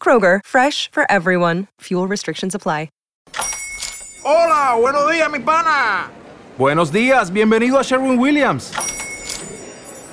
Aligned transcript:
Kroger, 0.00 0.38
fresh 0.46 0.88
for 0.92 1.04
everyone. 1.10 1.66
Fuel 1.80 2.06
restrictions 2.06 2.54
apply. 2.54 2.88
Hola, 4.28 4.74
buenos 4.80 5.08
días, 5.08 5.30
mi 5.30 5.38
pana. 5.38 6.10
Buenos 6.58 6.90
días, 6.90 7.30
bienvenido 7.30 7.78
a 7.78 7.84
Sherwin 7.84 8.18
Williams. 8.18 8.72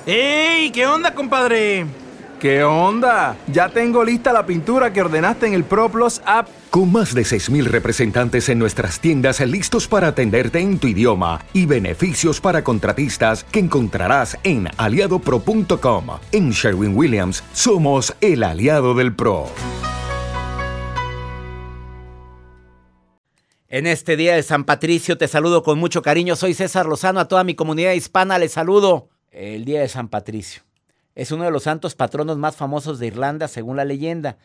¡Ey! 0.06 0.70
¿Qué 0.70 0.86
onda, 0.86 1.12
compadre? 1.12 1.84
¿Qué 2.44 2.62
onda? 2.62 3.38
Ya 3.46 3.70
tengo 3.70 4.04
lista 4.04 4.30
la 4.30 4.44
pintura 4.44 4.92
que 4.92 5.00
ordenaste 5.00 5.46
en 5.46 5.54
el 5.54 5.64
ProPlus 5.64 6.20
app. 6.26 6.46
Con 6.68 6.92
más 6.92 7.14
de 7.14 7.22
6.000 7.22 7.64
representantes 7.64 8.50
en 8.50 8.58
nuestras 8.58 9.00
tiendas 9.00 9.40
listos 9.40 9.88
para 9.88 10.08
atenderte 10.08 10.58
en 10.58 10.78
tu 10.78 10.86
idioma 10.86 11.40
y 11.54 11.64
beneficios 11.64 12.42
para 12.42 12.62
contratistas 12.62 13.44
que 13.44 13.60
encontrarás 13.60 14.36
en 14.44 14.68
aliadopro.com. 14.76 16.06
En 16.32 16.50
Sherwin 16.50 16.94
Williams 16.94 17.42
somos 17.54 18.14
el 18.20 18.42
aliado 18.42 18.92
del 18.92 19.16
PRO. 19.16 19.46
En 23.68 23.86
este 23.86 24.18
día 24.18 24.34
de 24.34 24.42
San 24.42 24.64
Patricio 24.64 25.16
te 25.16 25.28
saludo 25.28 25.62
con 25.62 25.78
mucho 25.78 26.02
cariño. 26.02 26.36
Soy 26.36 26.52
César 26.52 26.84
Lozano. 26.84 27.20
A 27.20 27.26
toda 27.26 27.42
mi 27.42 27.54
comunidad 27.54 27.92
hispana 27.92 28.38
les 28.38 28.52
saludo. 28.52 29.08
El 29.30 29.64
día 29.64 29.80
de 29.80 29.88
San 29.88 30.08
Patricio. 30.08 30.62
Es 31.14 31.32
uno 31.32 31.44
de 31.44 31.50
los 31.50 31.64
santos 31.64 31.94
patronos 31.94 32.38
más 32.38 32.56
famosos 32.56 32.98
de 32.98 33.06
Irlanda, 33.06 33.48
según 33.48 33.76
la 33.76 33.84
leyenda. 33.84 34.36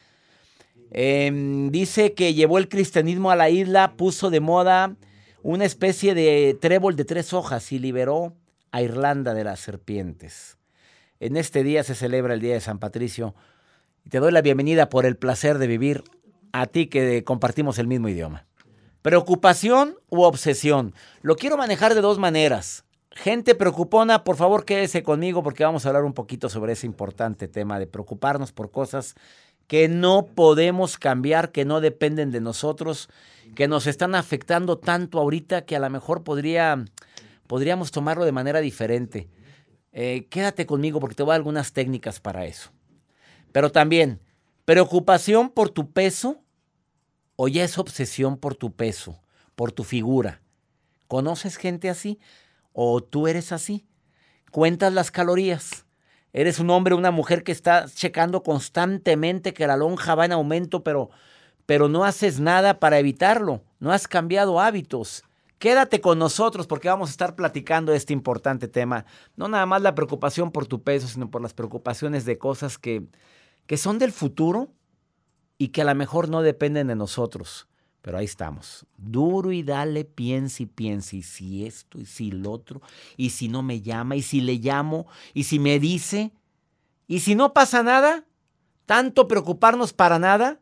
Em, 0.91 1.71
dice 1.71 2.13
que 2.13 2.33
llevó 2.33 2.57
el 2.57 2.69
cristianismo 2.69 3.31
a 3.31 3.35
la 3.35 3.49
isla, 3.49 3.93
puso 3.95 4.29
de 4.29 4.39
moda 4.39 4.95
una 5.41 5.65
especie 5.65 6.13
de 6.13 6.57
trébol 6.59 6.95
de 6.95 7.05
tres 7.05 7.33
hojas 7.33 7.71
y 7.71 7.79
liberó 7.79 8.33
a 8.71 8.81
Irlanda 8.81 9.33
de 9.33 9.43
las 9.43 9.59
serpientes. 9.59 10.57
En 11.19 11.37
este 11.37 11.63
día 11.63 11.83
se 11.83 11.95
celebra 11.95 12.33
el 12.33 12.41
Día 12.41 12.53
de 12.53 12.61
San 12.61 12.79
Patricio 12.79 13.35
te 14.09 14.19
doy 14.19 14.31
la 14.31 14.41
bienvenida 14.41 14.89
por 14.89 15.05
el 15.05 15.17
placer 15.17 15.59
de 15.59 15.67
vivir 15.67 16.03
a 16.51 16.65
ti 16.65 16.87
que 16.87 17.23
compartimos 17.23 17.77
el 17.77 17.87
mismo 17.87 18.09
idioma. 18.09 18.47
Preocupación 19.03 19.95
u 20.09 20.23
obsesión. 20.23 20.95
Lo 21.21 21.35
quiero 21.35 21.57
manejar 21.57 21.93
de 21.93 22.01
dos 22.01 22.17
maneras. 22.17 22.85
Gente 23.23 23.53
preocupona, 23.53 24.23
por 24.23 24.37
favor 24.37 24.63
quédese 24.63 25.03
conmigo 25.03 25.43
porque 25.43 25.65
vamos 25.65 25.85
a 25.85 25.89
hablar 25.89 26.05
un 26.05 26.13
poquito 26.13 26.47
sobre 26.47 26.71
ese 26.71 26.85
importante 26.85 27.49
tema 27.49 27.77
de 27.77 27.85
preocuparnos 27.85 28.53
por 28.53 28.71
cosas 28.71 29.15
que 29.67 29.89
no 29.89 30.27
podemos 30.27 30.97
cambiar, 30.97 31.51
que 31.51 31.65
no 31.65 31.81
dependen 31.81 32.31
de 32.31 32.39
nosotros, 32.39 33.09
que 33.55 33.67
nos 33.67 33.87
están 33.87 34.15
afectando 34.15 34.77
tanto 34.77 35.19
ahorita 35.19 35.65
que 35.65 35.75
a 35.75 35.79
lo 35.79 35.89
mejor 35.89 36.23
podría, 36.23 36.85
podríamos 37.45 37.91
tomarlo 37.91 38.23
de 38.23 38.31
manera 38.31 38.61
diferente. 38.61 39.27
Eh, 39.91 40.27
quédate 40.29 40.65
conmigo 40.65 41.01
porque 41.01 41.15
te 41.15 41.23
voy 41.23 41.31
a 41.31 41.33
dar 41.33 41.39
algunas 41.41 41.73
técnicas 41.73 42.21
para 42.21 42.45
eso. 42.45 42.71
Pero 43.51 43.69
también, 43.69 44.21
preocupación 44.63 45.49
por 45.49 45.71
tu 45.71 45.91
peso 45.91 46.41
o 47.35 47.49
ya 47.49 47.65
es 47.65 47.77
obsesión 47.77 48.37
por 48.37 48.55
tu 48.55 48.71
peso, 48.71 49.19
por 49.55 49.73
tu 49.73 49.83
figura. 49.83 50.41
¿Conoces 51.09 51.57
gente 51.57 51.89
así? 51.89 52.17
¿O 52.73 53.01
tú 53.01 53.27
eres 53.27 53.51
así? 53.51 53.85
Cuentas 54.51 54.93
las 54.93 55.11
calorías. 55.11 55.85
Eres 56.33 56.59
un 56.59 56.69
hombre 56.69 56.93
o 56.93 56.97
una 56.97 57.11
mujer 57.11 57.43
que 57.43 57.51
está 57.51 57.85
checando 57.87 58.43
constantemente 58.43 59.53
que 59.53 59.67
la 59.67 59.77
lonja 59.77 60.15
va 60.15 60.25
en 60.25 60.31
aumento, 60.31 60.83
pero, 60.83 61.09
pero 61.65 61.89
no 61.89 62.03
haces 62.03 62.39
nada 62.39 62.79
para 62.79 62.99
evitarlo. 62.99 63.63
No 63.79 63.91
has 63.91 64.07
cambiado 64.07 64.59
hábitos. 64.59 65.23
Quédate 65.57 65.99
con 65.99 66.19
nosotros 66.19 66.67
porque 66.67 66.87
vamos 66.87 67.09
a 67.09 67.11
estar 67.11 67.35
platicando 67.35 67.93
este 67.93 68.13
importante 68.13 68.67
tema. 68.67 69.05
No 69.35 69.47
nada 69.47 69.65
más 69.65 69.81
la 69.81 69.95
preocupación 69.95 70.51
por 70.51 70.67
tu 70.67 70.83
peso, 70.83 71.07
sino 71.07 71.29
por 71.29 71.41
las 71.41 71.53
preocupaciones 71.53 72.25
de 72.25 72.37
cosas 72.37 72.77
que, 72.77 73.07
que 73.65 73.77
son 73.77 73.99
del 73.99 74.11
futuro 74.11 74.71
y 75.57 75.69
que 75.69 75.81
a 75.81 75.85
lo 75.85 75.95
mejor 75.95 76.29
no 76.29 76.41
dependen 76.41 76.87
de 76.87 76.95
nosotros. 76.95 77.68
Pero 78.01 78.17
ahí 78.17 78.25
estamos. 78.25 78.85
Duro 78.97 79.51
y 79.51 79.63
dale, 79.63 80.05
piensa 80.05 80.63
y 80.63 80.65
piensa. 80.65 81.15
Y 81.15 81.23
si 81.23 81.65
esto, 81.65 81.99
y 81.99 82.05
si 82.05 82.31
lo 82.31 82.51
otro, 82.51 82.81
y 83.17 83.31
si 83.31 83.49
no 83.49 83.61
me 83.61 83.81
llama, 83.81 84.15
y 84.15 84.21
si 84.21 84.41
le 84.41 84.55
llamo, 84.55 85.07
y 85.33 85.43
si 85.43 85.59
me 85.59 85.79
dice, 85.79 86.31
y 87.07 87.19
si 87.19 87.35
no 87.35 87.53
pasa 87.53 87.83
nada, 87.83 88.25
tanto 88.85 89.27
preocuparnos 89.27 89.93
para 89.93 90.19
nada. 90.19 90.59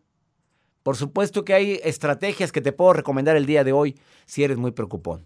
Por 0.82 0.96
supuesto 0.96 1.44
que 1.44 1.54
hay 1.54 1.80
estrategias 1.84 2.52
que 2.52 2.62
te 2.62 2.72
puedo 2.72 2.94
recomendar 2.94 3.36
el 3.36 3.46
día 3.46 3.64
de 3.64 3.74
hoy 3.74 4.00
si 4.26 4.44
eres 4.44 4.58
muy 4.58 4.72
preocupón. 4.72 5.26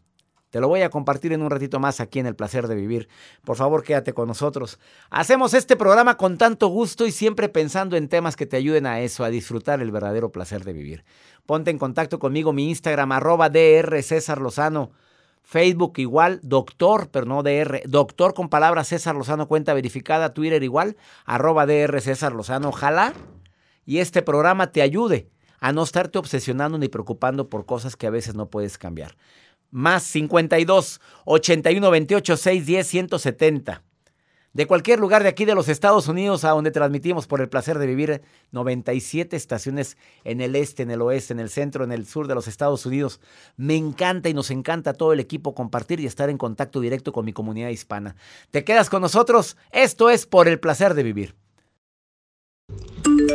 Te 0.51 0.59
lo 0.59 0.67
voy 0.67 0.81
a 0.81 0.89
compartir 0.89 1.31
en 1.31 1.41
un 1.41 1.49
ratito 1.49 1.79
más 1.79 2.01
aquí 2.01 2.19
en 2.19 2.25
El 2.25 2.35
Placer 2.35 2.67
de 2.67 2.75
Vivir. 2.75 3.07
Por 3.45 3.55
favor, 3.55 3.83
quédate 3.83 4.13
con 4.13 4.27
nosotros. 4.27 4.79
Hacemos 5.09 5.53
este 5.53 5.77
programa 5.77 6.17
con 6.17 6.37
tanto 6.37 6.67
gusto 6.67 7.07
y 7.07 7.11
siempre 7.13 7.47
pensando 7.47 7.95
en 7.95 8.09
temas 8.09 8.35
que 8.35 8.45
te 8.45 8.57
ayuden 8.57 8.85
a 8.85 8.99
eso, 8.99 9.23
a 9.23 9.29
disfrutar 9.29 9.81
el 9.81 9.91
verdadero 9.91 10.33
placer 10.33 10.65
de 10.65 10.73
vivir. 10.73 11.05
Ponte 11.45 11.71
en 11.71 11.77
contacto 11.77 12.19
conmigo, 12.19 12.51
mi 12.51 12.67
Instagram, 12.69 13.13
arroba 13.13 13.49
DR 13.49 14.03
César 14.03 14.41
Lozano. 14.41 14.91
Facebook 15.41 15.93
igual, 15.97 16.41
doctor, 16.43 17.09
pero 17.11 17.25
no 17.25 17.43
DR, 17.43 17.83
doctor 17.85 18.33
con 18.33 18.49
palabras 18.49 18.89
César 18.89 19.15
Lozano, 19.15 19.47
cuenta 19.47 19.73
verificada, 19.73 20.33
Twitter 20.33 20.61
igual, 20.63 20.97
arroba 21.25 21.65
DR 21.65 22.01
César 22.01 22.33
Lozano. 22.33 22.69
Ojalá 22.69 23.13
y 23.85 23.99
este 23.99 24.21
programa 24.21 24.73
te 24.73 24.81
ayude 24.81 25.29
a 25.61 25.71
no 25.71 25.83
estarte 25.83 26.19
obsesionando 26.19 26.77
ni 26.77 26.89
preocupando 26.89 27.49
por 27.49 27.65
cosas 27.65 27.95
que 27.95 28.07
a 28.07 28.09
veces 28.09 28.35
no 28.35 28.49
puedes 28.49 28.77
cambiar 28.77 29.15
más 29.71 30.03
52 30.03 31.01
81 31.25 31.91
28 31.91 32.37
610 32.37 32.87
170. 32.87 33.83
De 34.53 34.67
cualquier 34.67 34.99
lugar 34.99 35.23
de 35.23 35.29
aquí 35.29 35.45
de 35.45 35.55
los 35.55 35.69
Estados 35.69 36.09
Unidos 36.09 36.43
a 36.43 36.49
donde 36.49 36.71
transmitimos 36.71 37.25
por 37.25 37.39
el 37.39 37.47
placer 37.47 37.79
de 37.79 37.87
vivir 37.87 38.21
97 38.51 39.37
estaciones 39.37 39.95
en 40.25 40.41
el 40.41 40.57
este, 40.57 40.83
en 40.83 40.91
el 40.91 41.01
oeste, 41.01 41.31
en 41.31 41.39
el 41.39 41.49
centro, 41.49 41.85
en 41.85 41.93
el 41.93 42.05
sur 42.05 42.27
de 42.27 42.35
los 42.35 42.49
Estados 42.49 42.85
Unidos. 42.85 43.21
Me 43.55 43.77
encanta 43.77 44.27
y 44.27 44.33
nos 44.33 44.51
encanta 44.51 44.91
todo 44.91 45.13
el 45.13 45.21
equipo 45.21 45.55
compartir 45.55 46.01
y 46.01 46.05
estar 46.05 46.29
en 46.29 46.37
contacto 46.37 46.81
directo 46.81 47.13
con 47.13 47.23
mi 47.23 47.31
comunidad 47.31 47.69
hispana. 47.69 48.17
¿Te 48.49 48.65
quedas 48.65 48.89
con 48.89 49.01
nosotros? 49.01 49.55
Esto 49.71 50.09
es 50.09 50.25
por 50.25 50.49
el 50.49 50.59
placer 50.59 50.95
de 50.95 51.03
vivir. 51.03 51.40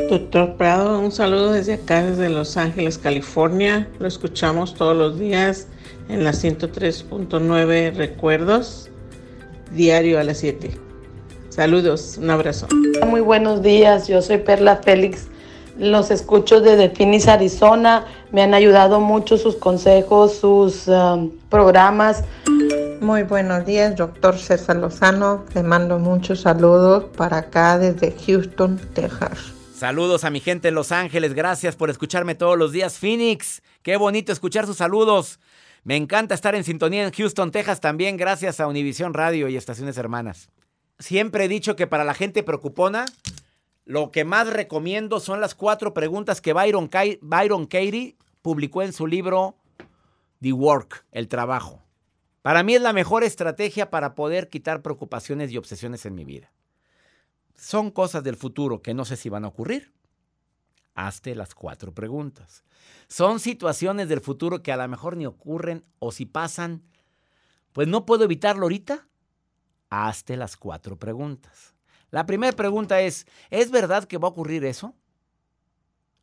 Doctor 0.08 0.54
Prado, 0.54 1.00
un 1.00 1.10
saludo 1.10 1.50
desde 1.50 1.74
acá, 1.74 2.00
desde 2.00 2.28
Los 2.28 2.56
Ángeles, 2.56 2.96
California. 2.96 3.88
Lo 3.98 4.06
escuchamos 4.06 4.74
todos 4.74 4.96
los 4.96 5.18
días 5.18 5.66
en 6.08 6.22
la 6.22 6.30
103.9 6.30 7.92
Recuerdos, 7.92 8.88
diario 9.72 10.20
a 10.20 10.24
las 10.24 10.38
7. 10.38 10.70
Saludos, 11.48 12.18
un 12.18 12.30
abrazo. 12.30 12.68
Muy 13.04 13.20
buenos 13.20 13.62
días, 13.62 14.06
yo 14.06 14.22
soy 14.22 14.38
Perla 14.38 14.76
Félix 14.76 15.26
Los 15.76 16.12
escucho 16.12 16.60
desde 16.60 16.88
Phoenix, 16.90 17.26
Arizona. 17.26 18.04
Me 18.30 18.42
han 18.42 18.54
ayudado 18.54 19.00
mucho 19.00 19.36
sus 19.36 19.56
consejos, 19.56 20.36
sus 20.36 20.86
um, 20.86 21.32
programas. 21.48 22.22
Muy 23.00 23.24
buenos 23.24 23.66
días, 23.66 23.96
doctor 23.96 24.38
César 24.38 24.76
Lozano. 24.76 25.44
Le 25.52 25.64
mando 25.64 25.98
muchos 25.98 26.42
saludos 26.42 27.06
para 27.16 27.38
acá 27.38 27.76
desde 27.76 28.14
Houston, 28.24 28.78
Texas. 28.94 29.55
Saludos 29.76 30.24
a 30.24 30.30
mi 30.30 30.40
gente 30.40 30.68
en 30.68 30.74
Los 30.74 30.90
Ángeles. 30.90 31.34
Gracias 31.34 31.76
por 31.76 31.90
escucharme 31.90 32.34
todos 32.34 32.56
los 32.56 32.72
días. 32.72 32.98
Phoenix, 32.98 33.62
qué 33.82 33.98
bonito 33.98 34.32
escuchar 34.32 34.64
sus 34.64 34.78
saludos. 34.78 35.38
Me 35.84 35.96
encanta 35.96 36.34
estar 36.34 36.54
en 36.54 36.64
sintonía 36.64 37.04
en 37.04 37.12
Houston, 37.12 37.50
Texas 37.50 37.82
también, 37.82 38.16
gracias 38.16 38.58
a 38.58 38.68
Univisión 38.68 39.12
Radio 39.12 39.48
y 39.48 39.56
Estaciones 39.58 39.98
Hermanas. 39.98 40.48
Siempre 40.98 41.44
he 41.44 41.48
dicho 41.48 41.76
que 41.76 41.86
para 41.86 42.04
la 42.04 42.14
gente 42.14 42.42
preocupona, 42.42 43.04
lo 43.84 44.10
que 44.10 44.24
más 44.24 44.48
recomiendo 44.48 45.20
son 45.20 45.42
las 45.42 45.54
cuatro 45.54 45.92
preguntas 45.92 46.40
que 46.40 46.54
Byron, 46.54 46.88
Byron 47.20 47.66
Katie 47.66 48.16
publicó 48.40 48.80
en 48.80 48.94
su 48.94 49.06
libro 49.06 49.58
The 50.40 50.54
Work, 50.54 51.04
el 51.12 51.28
trabajo. 51.28 51.82
Para 52.40 52.62
mí 52.62 52.76
es 52.76 52.80
la 52.80 52.94
mejor 52.94 53.24
estrategia 53.24 53.90
para 53.90 54.14
poder 54.14 54.48
quitar 54.48 54.80
preocupaciones 54.80 55.52
y 55.52 55.58
obsesiones 55.58 56.06
en 56.06 56.14
mi 56.14 56.24
vida. 56.24 56.50
Son 57.56 57.90
cosas 57.90 58.22
del 58.22 58.36
futuro 58.36 58.82
que 58.82 58.94
no 58.94 59.04
sé 59.04 59.16
si 59.16 59.28
van 59.28 59.44
a 59.44 59.48
ocurrir. 59.48 59.92
Hazte 60.94 61.34
las 61.34 61.54
cuatro 61.54 61.92
preguntas. 61.92 62.64
Son 63.08 63.40
situaciones 63.40 64.08
del 64.08 64.20
futuro 64.20 64.62
que 64.62 64.72
a 64.72 64.76
lo 64.76 64.88
mejor 64.88 65.16
ni 65.16 65.26
ocurren 65.26 65.84
o 65.98 66.12
si 66.12 66.26
pasan, 66.26 66.82
pues 67.72 67.88
no 67.88 68.06
puedo 68.06 68.24
evitarlo 68.24 68.62
ahorita. 68.62 69.06
Hazte 69.90 70.36
las 70.36 70.56
cuatro 70.56 70.98
preguntas. 70.98 71.74
La 72.10 72.24
primera 72.24 72.52
pregunta 72.54 73.00
es, 73.00 73.26
¿es 73.50 73.70
verdad 73.70 74.04
que 74.04 74.18
va 74.18 74.28
a 74.28 74.30
ocurrir 74.30 74.64
eso? 74.64 74.94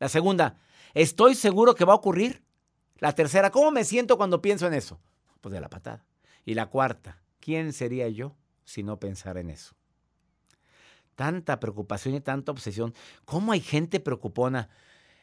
La 0.00 0.08
segunda, 0.08 0.58
¿estoy 0.92 1.34
seguro 1.34 1.74
que 1.74 1.84
va 1.84 1.92
a 1.92 1.96
ocurrir? 1.96 2.42
La 2.98 3.14
tercera, 3.14 3.50
¿cómo 3.50 3.70
me 3.70 3.84
siento 3.84 4.16
cuando 4.16 4.42
pienso 4.42 4.66
en 4.66 4.74
eso? 4.74 5.00
Pues 5.40 5.52
de 5.52 5.60
la 5.60 5.68
patada. 5.68 6.04
Y 6.44 6.54
la 6.54 6.66
cuarta, 6.66 7.22
¿quién 7.40 7.72
sería 7.72 8.08
yo 8.08 8.36
si 8.64 8.82
no 8.82 8.98
pensara 8.98 9.40
en 9.40 9.50
eso? 9.50 9.76
Tanta 11.14 11.60
preocupación 11.60 12.14
y 12.14 12.20
tanta 12.20 12.52
obsesión. 12.52 12.92
¿Cómo 13.24 13.52
hay 13.52 13.60
gente 13.60 14.00
preocupona? 14.00 14.68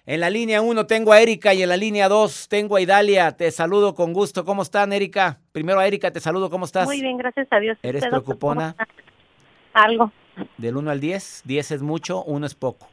En 0.05 0.21
la 0.21 0.29
línea 0.29 0.61
1 0.61 0.87
tengo 0.87 1.11
a 1.11 1.21
Erika 1.21 1.53
y 1.53 1.61
en 1.61 1.69
la 1.69 1.77
línea 1.77 2.09
2 2.09 2.47
tengo 2.49 2.75
a 2.75 2.81
Idalia. 2.81 3.31
Te 3.33 3.51
saludo 3.51 3.93
con 3.93 4.13
gusto. 4.13 4.45
¿Cómo 4.45 4.63
están, 4.63 4.93
Erika? 4.93 5.39
Primero 5.51 5.79
a 5.79 5.85
Erika, 5.85 6.11
te 6.11 6.19
saludo. 6.19 6.49
¿Cómo 6.49 6.65
estás? 6.65 6.85
Muy 6.85 7.01
bien, 7.01 7.17
gracias 7.17 7.47
a 7.51 7.59
Dios. 7.59 7.77
¿Eres 7.83 8.05
preocupona? 8.07 8.75
Algo. 9.73 10.11
Del 10.57 10.77
1 10.77 10.89
al 10.89 10.99
10, 10.99 11.43
10 11.45 11.71
es 11.71 11.81
mucho, 11.81 12.23
1 12.23 12.45
es 12.45 12.55
poco. 12.55 12.87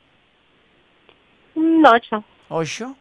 Un 1.54 1.84
8. 1.86 2.24
¿8? 2.50 2.96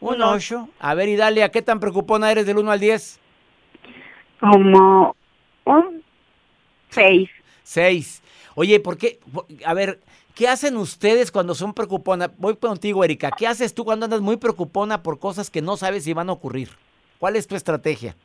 Un 0.00 0.22
8. 0.22 0.68
A 0.78 0.94
ver, 0.94 1.08
Idalia, 1.08 1.50
¿qué 1.50 1.62
tan 1.62 1.80
preocupona 1.80 2.30
eres 2.30 2.46
del 2.46 2.58
1 2.58 2.70
al 2.70 2.80
10? 2.80 3.20
Como 4.40 5.16
un 5.64 6.02
6. 6.90 7.30
6. 7.62 8.22
Oye, 8.54 8.80
¿por 8.80 8.98
qué? 8.98 9.18
A 9.64 9.74
ver, 9.74 10.00
¿qué 10.34 10.48
hacen 10.48 10.76
ustedes 10.76 11.30
cuando 11.30 11.54
son 11.54 11.74
preocupona? 11.74 12.30
Voy 12.38 12.56
contigo, 12.56 13.04
Erika. 13.04 13.30
¿Qué 13.30 13.46
haces 13.46 13.74
tú 13.74 13.84
cuando 13.84 14.04
andas 14.04 14.20
muy 14.20 14.36
preocupona 14.36 15.02
por 15.02 15.18
cosas 15.18 15.50
que 15.50 15.62
no 15.62 15.76
sabes 15.76 16.04
si 16.04 16.12
van 16.12 16.28
a 16.28 16.32
ocurrir? 16.32 16.70
¿Cuál 17.18 17.36
es 17.36 17.46
tu 17.46 17.54
estrategia? 17.54 18.16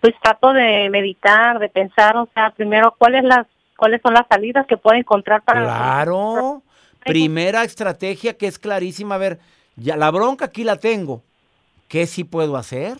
Pues 0.00 0.14
trato 0.22 0.52
de 0.52 0.88
meditar, 0.90 1.58
de 1.58 1.68
pensar, 1.68 2.16
o 2.16 2.28
sea, 2.34 2.50
primero, 2.50 2.94
¿cuáles 2.98 3.24
las 3.24 3.46
cuáles 3.76 4.00
son 4.02 4.14
las 4.14 4.26
salidas 4.28 4.66
que 4.66 4.76
puedo 4.76 4.96
encontrar 4.96 5.42
para 5.42 5.62
Claro. 5.62 6.62
Primera 7.04 7.64
estrategia 7.64 8.36
que 8.36 8.46
es 8.46 8.58
clarísima, 8.58 9.16
a 9.16 9.18
ver, 9.18 9.38
ya 9.76 9.96
la 9.96 10.10
bronca 10.10 10.46
aquí 10.46 10.64
la 10.64 10.76
tengo. 10.76 11.22
¿Qué 11.88 12.06
sí 12.06 12.24
puedo 12.24 12.56
hacer? 12.56 12.96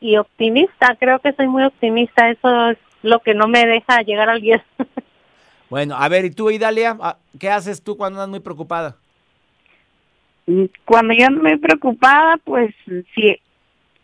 Y 0.00 0.16
optimista, 0.18 0.94
creo 0.98 1.18
que 1.20 1.32
soy 1.32 1.46
muy 1.46 1.64
optimista, 1.64 2.28
eso 2.28 2.70
es 2.70 2.78
lo 3.02 3.20
que 3.20 3.34
no 3.34 3.48
me 3.48 3.66
deja 3.66 4.02
llegar 4.02 4.28
al 4.28 4.40
10. 4.40 4.60
bueno, 5.70 5.96
a 5.96 6.08
ver, 6.08 6.24
¿y 6.24 6.30
tú, 6.30 6.50
Idalia? 6.50 6.96
Ah, 7.00 7.16
¿Qué 7.38 7.50
haces 7.50 7.82
tú 7.82 7.96
cuando 7.96 8.18
andas 8.18 8.30
muy 8.30 8.40
preocupada? 8.40 8.96
Mm, 10.46 10.64
cuando 10.84 11.14
yo 11.14 11.26
ando 11.26 11.42
muy 11.42 11.56
preocupada, 11.56 12.36
pues 12.44 12.74
sí, 13.14 13.36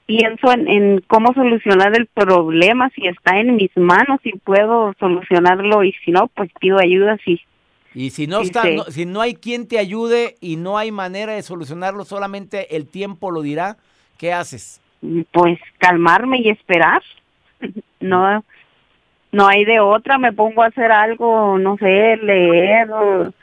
pienso 0.06 0.52
en, 0.52 1.02
cómo 1.08 1.34
solucionar 1.34 1.96
el 1.96 2.06
problema, 2.06 2.90
si 2.90 3.06
está 3.06 3.38
en 3.40 3.56
mis 3.56 3.76
manos, 3.76 4.20
si 4.22 4.32
puedo 4.32 4.94
solucionarlo 4.99 5.82
y 5.84 5.92
si 6.04 6.12
no, 6.12 6.28
pues 6.28 6.50
pido 6.60 6.78
ayuda, 6.78 7.19
sí. 7.25 7.40
Y 7.94 8.10
si 8.10 8.26
no, 8.26 8.42
está, 8.42 8.62
si 8.90 9.06
no 9.06 9.22
hay 9.22 9.34
quien 9.34 9.66
te 9.66 9.78
ayude 9.78 10.37
y 10.40 10.56
no 10.56 10.76
hay 10.76 10.92
manera 10.92 11.32
de 11.32 11.42
solucionarlo, 11.42 12.04
solamente 12.04 12.76
el 12.76 12.87
tiempo 12.87 13.31
lo 13.31 13.40
dirá, 13.40 13.78
¿qué 14.19 14.32
haces? 14.34 14.82
Pues 15.32 15.58
calmarme 15.78 16.40
y 16.40 16.50
esperar. 16.50 17.02
no 18.00 18.44
no 19.36 19.46
hay 19.46 19.66
de 19.66 19.80
otra, 19.80 20.16
me 20.16 20.32
pongo 20.32 20.62
a 20.62 20.68
hacer 20.68 20.90
algo, 20.90 21.58
no 21.58 21.76
sé, 21.76 22.16
leer 22.16 22.90
o, 22.90 23.34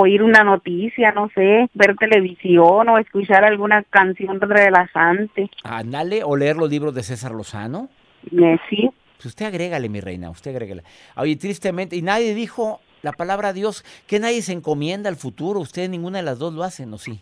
oír 0.00 0.22
una 0.22 0.42
noticia, 0.44 1.12
no 1.12 1.28
sé, 1.34 1.68
ver 1.74 1.94
televisión 1.96 2.88
o 2.88 2.96
escuchar 2.96 3.44
alguna 3.44 3.82
canción 3.82 4.40
relajante. 4.40 5.50
Ándale, 5.62 6.24
o 6.24 6.36
leer 6.36 6.56
los 6.56 6.70
libros 6.70 6.94
de 6.94 7.02
César 7.02 7.32
Lozano. 7.32 7.90
Eh, 8.32 8.56
sí. 8.70 8.88
Pues 9.16 9.26
usted 9.26 9.44
agrégale, 9.44 9.90
mi 9.90 10.00
reina, 10.00 10.30
usted 10.30 10.52
agrégale. 10.52 10.84
Oye, 11.16 11.36
tristemente, 11.36 11.94
y 11.94 12.00
nadie 12.00 12.34
dijo 12.34 12.80
la 13.02 13.12
palabra 13.12 13.52
Dios, 13.52 13.84
que 14.06 14.18
nadie 14.18 14.40
se 14.40 14.52
encomienda 14.52 15.10
al 15.10 15.16
futuro, 15.16 15.60
ustedes 15.60 15.90
ninguna 15.90 16.18
de 16.18 16.24
las 16.24 16.38
dos 16.38 16.54
lo 16.54 16.62
hacen, 16.62 16.94
¿o 16.94 16.98
sí? 16.98 17.20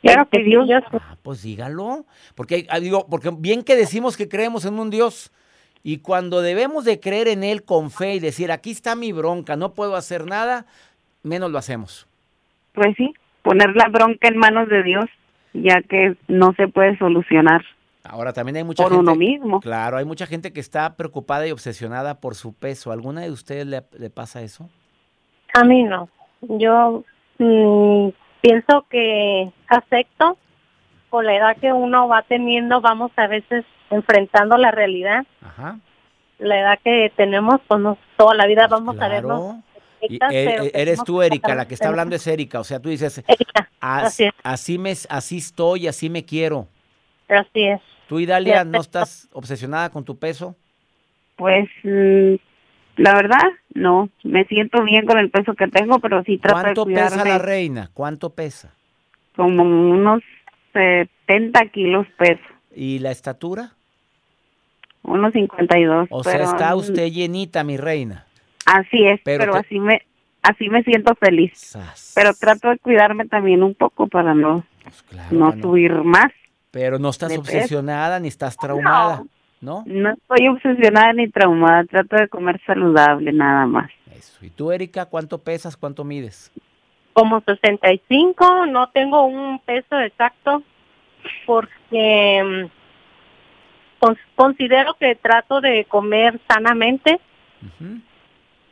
Claro 0.00 0.26
que 0.30 0.42
Dios. 0.42 0.70
Ah, 0.92 1.16
pues 1.22 1.42
dígalo, 1.42 2.06
porque 2.34 2.66
ah, 2.70 2.80
digo, 2.80 3.06
porque 3.10 3.30
bien 3.36 3.62
que 3.62 3.76
decimos 3.76 4.16
que 4.16 4.28
creemos 4.28 4.64
en 4.64 4.78
un 4.78 4.88
Dios, 4.88 5.32
y 5.82 5.98
cuando 5.98 6.42
debemos 6.42 6.84
de 6.84 7.00
creer 7.00 7.28
en 7.28 7.42
Él 7.42 7.64
con 7.64 7.90
fe 7.90 8.14
y 8.14 8.20
decir, 8.20 8.52
aquí 8.52 8.70
está 8.70 8.94
mi 8.94 9.12
bronca, 9.12 9.56
no 9.56 9.74
puedo 9.74 9.96
hacer 9.96 10.26
nada, 10.26 10.66
menos 11.22 11.50
lo 11.50 11.58
hacemos. 11.58 12.06
Pues 12.72 12.94
sí, 12.96 13.12
poner 13.42 13.74
la 13.74 13.88
bronca 13.88 14.28
en 14.28 14.38
manos 14.38 14.68
de 14.68 14.82
Dios, 14.82 15.04
ya 15.52 15.82
que 15.82 16.16
no 16.28 16.52
se 16.56 16.68
puede 16.68 16.96
solucionar. 16.98 17.62
Ahora 18.04 18.32
también 18.32 18.56
hay 18.56 18.64
mucha 18.64 18.82
por 18.82 18.92
gente. 18.92 19.02
uno 19.02 19.14
mismo. 19.14 19.60
Claro, 19.60 19.96
hay 19.96 20.04
mucha 20.04 20.26
gente 20.26 20.52
que 20.52 20.60
está 20.60 20.96
preocupada 20.96 21.46
y 21.46 21.52
obsesionada 21.52 22.20
por 22.20 22.34
su 22.34 22.52
peso. 22.52 22.90
¿Alguna 22.90 23.22
de 23.22 23.30
ustedes 23.30 23.66
le, 23.66 24.10
pasa 24.10 24.42
eso? 24.42 24.68
A 25.54 25.64
mí 25.64 25.84
no. 25.84 26.08
Yo 26.40 27.04
mm, 27.38 28.08
pienso 28.40 28.86
que 28.90 29.52
acepto 29.68 30.36
por 31.10 31.24
la 31.24 31.36
edad 31.36 31.56
que 31.58 31.72
uno 31.72 32.08
va 32.08 32.22
teniendo, 32.22 32.80
vamos 32.80 33.12
a 33.16 33.26
veces 33.26 33.64
enfrentando 33.92 34.56
la 34.56 34.70
realidad. 34.70 35.24
Ajá. 35.40 35.78
La 36.38 36.58
edad 36.58 36.78
que 36.82 37.12
tenemos, 37.16 37.60
pues 37.68 37.80
no, 37.80 37.96
toda 38.16 38.34
la 38.34 38.46
vida 38.46 38.66
vamos 38.66 38.98
a 38.98 39.08
vernos. 39.08 39.56
Y 40.00 40.18
e, 40.32 40.72
eres 40.74 41.04
tú, 41.04 41.22
Erika, 41.22 41.54
la 41.54 41.68
que 41.68 41.74
está 41.74 41.88
hablando 41.88 42.16
es 42.16 42.26
Erika, 42.26 42.58
o 42.58 42.64
sea, 42.64 42.80
tú 42.80 42.88
dices, 42.88 43.22
Erika, 43.28 43.70
así, 43.80 44.28
así, 44.42 44.76
me, 44.78 44.92
así 45.08 45.38
estoy, 45.38 45.86
así 45.86 46.10
me 46.10 46.24
quiero. 46.24 46.66
Así 47.28 47.62
es. 47.62 47.80
¿Tú, 48.08 48.18
Idalia, 48.18 48.64
no 48.64 48.80
estás 48.80 49.28
obsesionada 49.32 49.90
con 49.90 50.04
tu 50.04 50.18
peso? 50.18 50.56
Pues, 51.36 51.68
mm, 51.84 52.34
la 52.96 53.14
verdad, 53.14 53.48
no. 53.74 54.10
Me 54.24 54.44
siento 54.46 54.82
bien 54.82 55.06
con 55.06 55.18
el 55.18 55.30
peso 55.30 55.54
que 55.54 55.68
tengo, 55.68 56.00
pero 56.00 56.22
sí 56.24 56.38
trato 56.38 56.60
¿Cuánto 56.60 56.84
de 56.84 56.94
pesa 56.94 57.24
la 57.24 57.38
reina? 57.38 57.90
¿Cuánto 57.94 58.34
pesa? 58.34 58.74
Como 59.36 59.62
unos 59.62 60.22
70 60.72 61.66
kilos 61.70 62.06
peso. 62.18 62.42
¿Y 62.74 62.98
la 62.98 63.10
estatura? 63.10 63.72
Unos 65.02 65.32
52. 65.32 66.08
O 66.10 66.24
sea, 66.24 66.42
está 66.42 66.74
usted 66.76 67.10
llenita, 67.10 67.64
mi 67.64 67.76
reina. 67.76 68.26
Así 68.66 69.04
es, 69.04 69.20
pero, 69.24 69.54
así 69.56 69.80
me 69.80 70.02
así 70.42 70.68
me 70.68 70.82
siento 70.82 71.14
feliz. 71.14 71.76
Pero 72.14 72.34
trato 72.34 72.68
de 72.68 72.78
cuidarme 72.78 73.26
también 73.26 73.62
un 73.62 73.74
poco 73.74 74.06
para 74.08 74.34
no, 74.34 74.64
pues 74.82 75.32
no 75.32 75.52
subir 75.60 75.92
más. 75.92 76.32
Pero 76.70 76.98
no 76.98 77.10
estás 77.10 77.36
obsesionada 77.36 78.18
ni 78.18 78.28
estás 78.28 78.56
traumada, 78.56 79.24
no. 79.60 79.84
¿no? 79.86 80.14
estoy 80.14 80.48
obsesionada 80.48 81.12
ni 81.12 81.28
traumada, 81.28 81.84
trato 81.84 82.16
de 82.16 82.28
comer 82.28 82.60
saludable 82.66 83.32
nada 83.32 83.66
más. 83.66 83.90
Eso. 84.16 84.44
¿Y 84.44 84.50
tú, 84.50 84.72
Erika, 84.72 85.06
cuánto 85.06 85.38
pesas, 85.38 85.76
cuánto 85.76 86.02
mides? 86.04 86.50
Como 87.12 87.42
65, 87.42 88.66
no 88.66 88.88
tengo 88.90 89.26
un 89.26 89.58
peso 89.60 90.00
exacto 90.00 90.62
porque 91.46 92.42
mm, 92.42 92.81
considero 94.34 94.94
que 94.94 95.14
trato 95.14 95.60
de 95.60 95.84
comer 95.86 96.40
sanamente. 96.48 97.20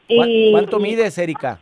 y, 0.09 0.53
¿Cuánto 0.53 0.79
mides, 0.79 1.17
Erika? 1.19 1.61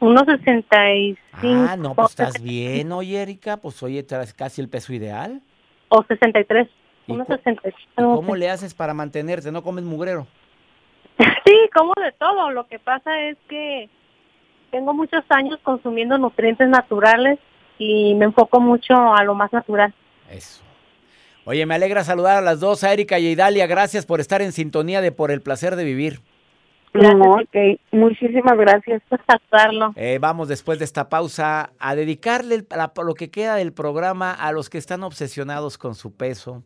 Unos 0.00 0.24
65. 0.26 1.18
Ah, 1.32 1.76
no, 1.76 1.94
pues 1.94 2.10
estás 2.10 2.42
bien, 2.42 2.92
oye, 2.92 3.22
Erika. 3.22 3.56
Pues 3.56 3.82
oye, 3.82 4.02
traes 4.02 4.34
casi 4.34 4.60
el 4.60 4.68
peso 4.68 4.92
ideal. 4.92 5.40
O 5.88 6.04
63. 6.04 6.68
Unos 7.06 7.26
63. 7.26 7.74
¿Cómo 7.96 8.36
le 8.36 8.50
haces 8.50 8.74
para 8.74 8.94
mantenerte? 8.94 9.50
¿No 9.50 9.62
comes 9.62 9.84
mugrero? 9.84 10.26
sí, 11.44 11.54
como 11.74 11.92
de 11.96 12.12
todo. 12.12 12.50
Lo 12.50 12.66
que 12.66 12.78
pasa 12.78 13.20
es 13.20 13.36
que 13.48 13.88
tengo 14.70 14.92
muchos 14.92 15.24
años 15.28 15.58
consumiendo 15.62 16.18
nutrientes 16.18 16.68
naturales 16.68 17.38
y 17.78 18.14
me 18.14 18.26
enfoco 18.26 18.60
mucho 18.60 18.94
a 19.14 19.22
lo 19.24 19.34
más 19.34 19.52
natural. 19.52 19.94
Eso. 20.30 20.62
Oye, 21.46 21.66
me 21.66 21.74
alegra 21.74 22.04
saludar 22.04 22.38
a 22.38 22.40
las 22.40 22.60
dos, 22.60 22.84
a 22.84 22.92
Erika 22.92 23.18
y 23.18 23.26
a 23.26 23.30
Idalia. 23.30 23.66
Gracias 23.66 24.06
por 24.06 24.20
estar 24.20 24.40
en 24.40 24.52
sintonía 24.52 25.00
de 25.02 25.12
Por 25.12 25.30
el 25.30 25.42
Placer 25.42 25.76
de 25.76 25.84
Vivir. 25.84 26.20
No, 26.94 27.10
ok, 27.32 27.80
muchísimas 27.90 28.56
gracias. 28.56 29.02
Eh, 29.96 30.18
vamos 30.20 30.48
después 30.48 30.78
de 30.78 30.84
esta 30.84 31.08
pausa 31.08 31.72
a 31.78 31.94
dedicarle 31.96 32.54
el- 32.54 32.66
la- 32.70 32.92
lo 33.04 33.14
que 33.14 33.30
queda 33.30 33.56
del 33.56 33.72
programa 33.72 34.32
a 34.32 34.52
los 34.52 34.70
que 34.70 34.78
están 34.78 35.02
obsesionados 35.02 35.76
con 35.76 35.96
su 35.96 36.14
peso, 36.16 36.62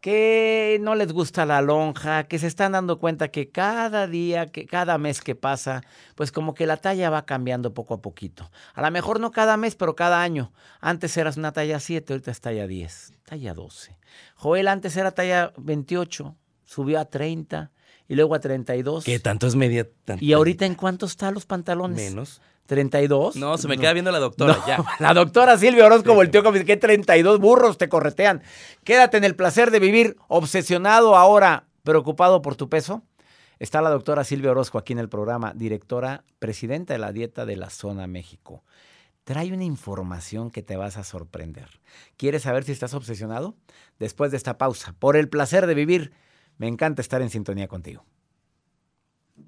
que 0.00 0.78
no 0.80 0.94
les 0.94 1.12
gusta 1.12 1.44
la 1.44 1.60
lonja, 1.60 2.24
que 2.24 2.38
se 2.38 2.46
están 2.46 2.72
dando 2.72 2.98
cuenta 2.98 3.28
que 3.28 3.50
cada 3.50 4.06
día, 4.06 4.46
que 4.46 4.66
cada 4.66 4.96
mes 4.98 5.20
que 5.20 5.34
pasa, 5.34 5.82
pues 6.14 6.30
como 6.30 6.54
que 6.54 6.66
la 6.66 6.76
talla 6.76 7.10
va 7.10 7.26
cambiando 7.26 7.74
poco 7.74 7.94
a 7.94 8.02
poquito. 8.02 8.50
A 8.74 8.82
lo 8.82 8.90
mejor 8.90 9.18
no 9.18 9.32
cada 9.32 9.56
mes, 9.56 9.74
pero 9.74 9.96
cada 9.96 10.22
año. 10.22 10.52
Antes 10.80 11.16
eras 11.16 11.36
una 11.36 11.52
talla 11.52 11.80
7, 11.80 12.12
ahorita 12.12 12.30
es 12.30 12.40
talla 12.40 12.66
10, 12.66 13.12
talla 13.24 13.54
12. 13.54 13.98
Joel 14.36 14.68
antes 14.68 14.96
era 14.96 15.10
talla 15.10 15.52
28, 15.56 16.36
subió 16.64 17.00
a 17.00 17.06
30 17.06 17.72
y 18.06 18.14
luego 18.14 18.34
a 18.34 18.40
32. 18.40 19.04
¿Qué 19.04 19.18
tanto 19.18 19.46
es 19.48 19.56
media? 19.56 19.88
¿Y 20.20 20.32
ahorita 20.32 20.64
en 20.64 20.76
cuánto 20.76 21.06
están 21.06 21.34
los 21.34 21.44
pantalones? 21.44 22.10
Menos. 22.10 22.40
¿32? 22.68 23.34
No, 23.36 23.56
se 23.56 23.66
me 23.66 23.78
queda 23.78 23.92
viendo 23.92 24.12
la 24.12 24.18
doctora, 24.18 24.54
No, 24.54 24.66
ya. 24.66 24.84
La 25.00 25.14
doctora 25.14 25.56
Silvia 25.56 25.86
Orozco 25.86 26.14
volteó 26.14 26.42
como 26.42 26.54
dice 26.54 26.66
que 26.66 26.76
32 26.76 27.40
burros 27.40 27.78
te 27.78 27.88
corretean. 27.88 28.42
Quédate 28.84 29.16
en 29.16 29.24
el 29.24 29.34
placer 29.34 29.70
de 29.70 29.80
vivir 29.80 30.16
obsesionado 30.28 31.16
ahora, 31.16 31.64
preocupado 31.82 32.42
por 32.42 32.56
tu 32.56 32.68
peso. 32.68 33.02
Está 33.58 33.80
la 33.82 33.90
doctora 33.90 34.22
Silvia 34.22 34.52
Orozco 34.52 34.78
aquí 34.78 34.92
en 34.92 35.00
el 35.00 35.08
programa, 35.08 35.52
directora, 35.54 36.24
presidenta 36.38 36.92
de 36.92 36.98
la 36.98 37.12
dieta 37.12 37.44
de 37.44 37.56
la 37.56 37.70
zona 37.70 38.06
México. 38.06 38.62
Trae 39.24 39.52
una 39.52 39.64
información 39.64 40.50
que 40.50 40.62
te 40.62 40.76
vas 40.76 40.96
a 40.96 41.04
sorprender. 41.04 41.80
¿Quieres 42.16 42.42
saber 42.42 42.64
si 42.64 42.72
estás 42.72 42.94
obsesionado? 42.94 43.56
Después 43.98 44.30
de 44.30 44.36
esta 44.36 44.58
pausa, 44.58 44.94
por 44.98 45.16
el 45.16 45.28
placer 45.28 45.66
de 45.66 45.74
vivir, 45.74 46.12
me 46.56 46.68
encanta 46.68 47.02
estar 47.02 47.20
en 47.20 47.30
sintonía 47.30 47.68
contigo. 47.68 48.04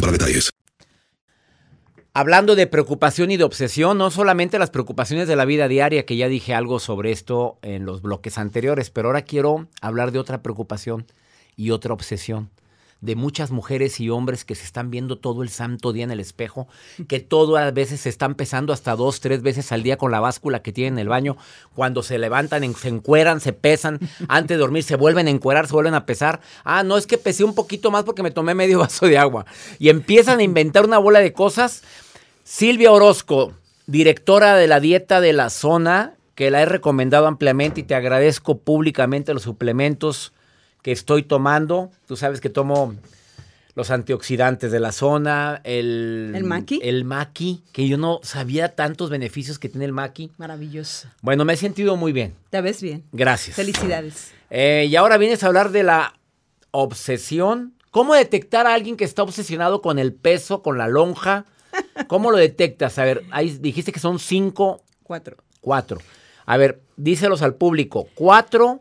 para 0.00 0.12
detalles. 0.12 0.50
Hablando 2.14 2.56
de 2.56 2.66
preocupación 2.66 3.30
y 3.30 3.36
de 3.36 3.44
obsesión, 3.44 3.98
no 3.98 4.10
solamente 4.10 4.58
las 4.58 4.70
preocupaciones 4.70 5.28
de 5.28 5.36
la 5.36 5.44
vida 5.44 5.68
diaria, 5.68 6.04
que 6.04 6.16
ya 6.16 6.28
dije 6.28 6.54
algo 6.54 6.80
sobre 6.80 7.12
esto 7.12 7.58
en 7.62 7.84
los 7.84 8.02
bloques 8.02 8.38
anteriores, 8.38 8.90
pero 8.90 9.08
ahora 9.08 9.22
quiero 9.22 9.68
hablar 9.80 10.10
de 10.10 10.18
otra 10.18 10.42
preocupación 10.42 11.06
y 11.56 11.70
otra 11.70 11.94
obsesión 11.94 12.50
de 13.00 13.14
muchas 13.14 13.52
mujeres 13.52 14.00
y 14.00 14.10
hombres 14.10 14.44
que 14.44 14.56
se 14.56 14.64
están 14.64 14.90
viendo 14.90 15.18
todo 15.18 15.42
el 15.42 15.50
santo 15.50 15.92
día 15.92 16.02
en 16.02 16.10
el 16.10 16.18
espejo, 16.18 16.66
que 17.06 17.20
todo 17.20 17.56
a 17.56 17.70
veces 17.70 18.00
se 18.00 18.08
están 18.08 18.34
pesando 18.34 18.72
hasta 18.72 18.96
dos, 18.96 19.20
tres 19.20 19.42
veces 19.42 19.70
al 19.70 19.84
día 19.84 19.96
con 19.96 20.10
la 20.10 20.18
báscula 20.18 20.62
que 20.62 20.72
tienen 20.72 20.94
en 20.94 20.98
el 21.00 21.08
baño. 21.08 21.36
Cuando 21.74 22.02
se 22.02 22.18
levantan, 22.18 22.74
se 22.74 22.88
encueran, 22.88 23.40
se 23.40 23.52
pesan, 23.52 24.00
antes 24.28 24.56
de 24.56 24.60
dormir 24.60 24.82
se 24.82 24.96
vuelven 24.96 25.28
a 25.28 25.30
encuerar, 25.30 25.68
se 25.68 25.74
vuelven 25.74 25.94
a 25.94 26.06
pesar. 26.06 26.40
Ah, 26.64 26.82
no, 26.82 26.96
es 26.96 27.06
que 27.06 27.18
pesé 27.18 27.44
un 27.44 27.54
poquito 27.54 27.90
más 27.90 28.02
porque 28.02 28.22
me 28.22 28.32
tomé 28.32 28.54
medio 28.54 28.78
vaso 28.80 29.06
de 29.06 29.18
agua. 29.18 29.46
Y 29.78 29.90
empiezan 29.90 30.40
a 30.40 30.42
inventar 30.42 30.84
una 30.84 30.98
bola 30.98 31.20
de 31.20 31.32
cosas. 31.32 31.84
Silvia 32.42 32.90
Orozco, 32.90 33.52
directora 33.86 34.56
de 34.56 34.66
la 34.66 34.80
dieta 34.80 35.20
de 35.20 35.34
la 35.34 35.50
zona, 35.50 36.14
que 36.34 36.50
la 36.50 36.62
he 36.62 36.66
recomendado 36.66 37.26
ampliamente 37.26 37.80
y 37.80 37.84
te 37.84 37.94
agradezco 37.94 38.58
públicamente 38.58 39.34
los 39.34 39.42
suplementos 39.42 40.32
que 40.88 40.92
estoy 40.92 41.22
tomando. 41.22 41.90
Tú 42.06 42.16
sabes 42.16 42.40
que 42.40 42.48
tomo 42.48 42.94
los 43.74 43.90
antioxidantes 43.90 44.72
de 44.72 44.80
la 44.80 44.90
zona, 44.90 45.60
el... 45.64 46.32
¿El 46.34 46.44
maqui? 46.44 46.80
El 46.82 47.04
maqui, 47.04 47.62
que 47.72 47.86
yo 47.86 47.98
no 47.98 48.20
sabía 48.22 48.74
tantos 48.74 49.10
beneficios 49.10 49.58
que 49.58 49.68
tiene 49.68 49.84
el 49.84 49.92
maqui. 49.92 50.32
Maravilloso. 50.38 51.08
Bueno, 51.20 51.44
me 51.44 51.52
he 51.52 51.56
sentido 51.58 51.96
muy 51.96 52.12
bien. 52.12 52.34
¿Te 52.48 52.62
ves 52.62 52.80
bien? 52.80 53.04
Gracias. 53.12 53.54
Felicidades. 53.56 54.32
Eh, 54.48 54.86
y 54.88 54.96
ahora 54.96 55.18
vienes 55.18 55.44
a 55.44 55.48
hablar 55.48 55.72
de 55.72 55.82
la 55.82 56.14
obsesión. 56.70 57.74
¿Cómo 57.90 58.14
detectar 58.14 58.66
a 58.66 58.72
alguien 58.72 58.96
que 58.96 59.04
está 59.04 59.22
obsesionado 59.22 59.82
con 59.82 59.98
el 59.98 60.14
peso, 60.14 60.62
con 60.62 60.78
la 60.78 60.88
lonja? 60.88 61.44
¿Cómo 62.06 62.30
lo 62.30 62.38
detectas? 62.38 62.98
A 62.98 63.04
ver, 63.04 63.24
ahí 63.30 63.50
dijiste 63.60 63.92
que 63.92 64.00
son 64.00 64.18
cinco, 64.18 64.80
Cuatro. 65.02 65.36
cuatro. 65.60 65.98
A 66.46 66.56
ver, 66.56 66.80
díselos 66.96 67.42
al 67.42 67.56
público. 67.56 68.08
Cuatro 68.14 68.80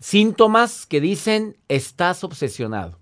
síntomas 0.00 0.86
que 0.86 1.00
dicen 1.00 1.56
estás 1.68 2.24
obsesionado. 2.24 2.98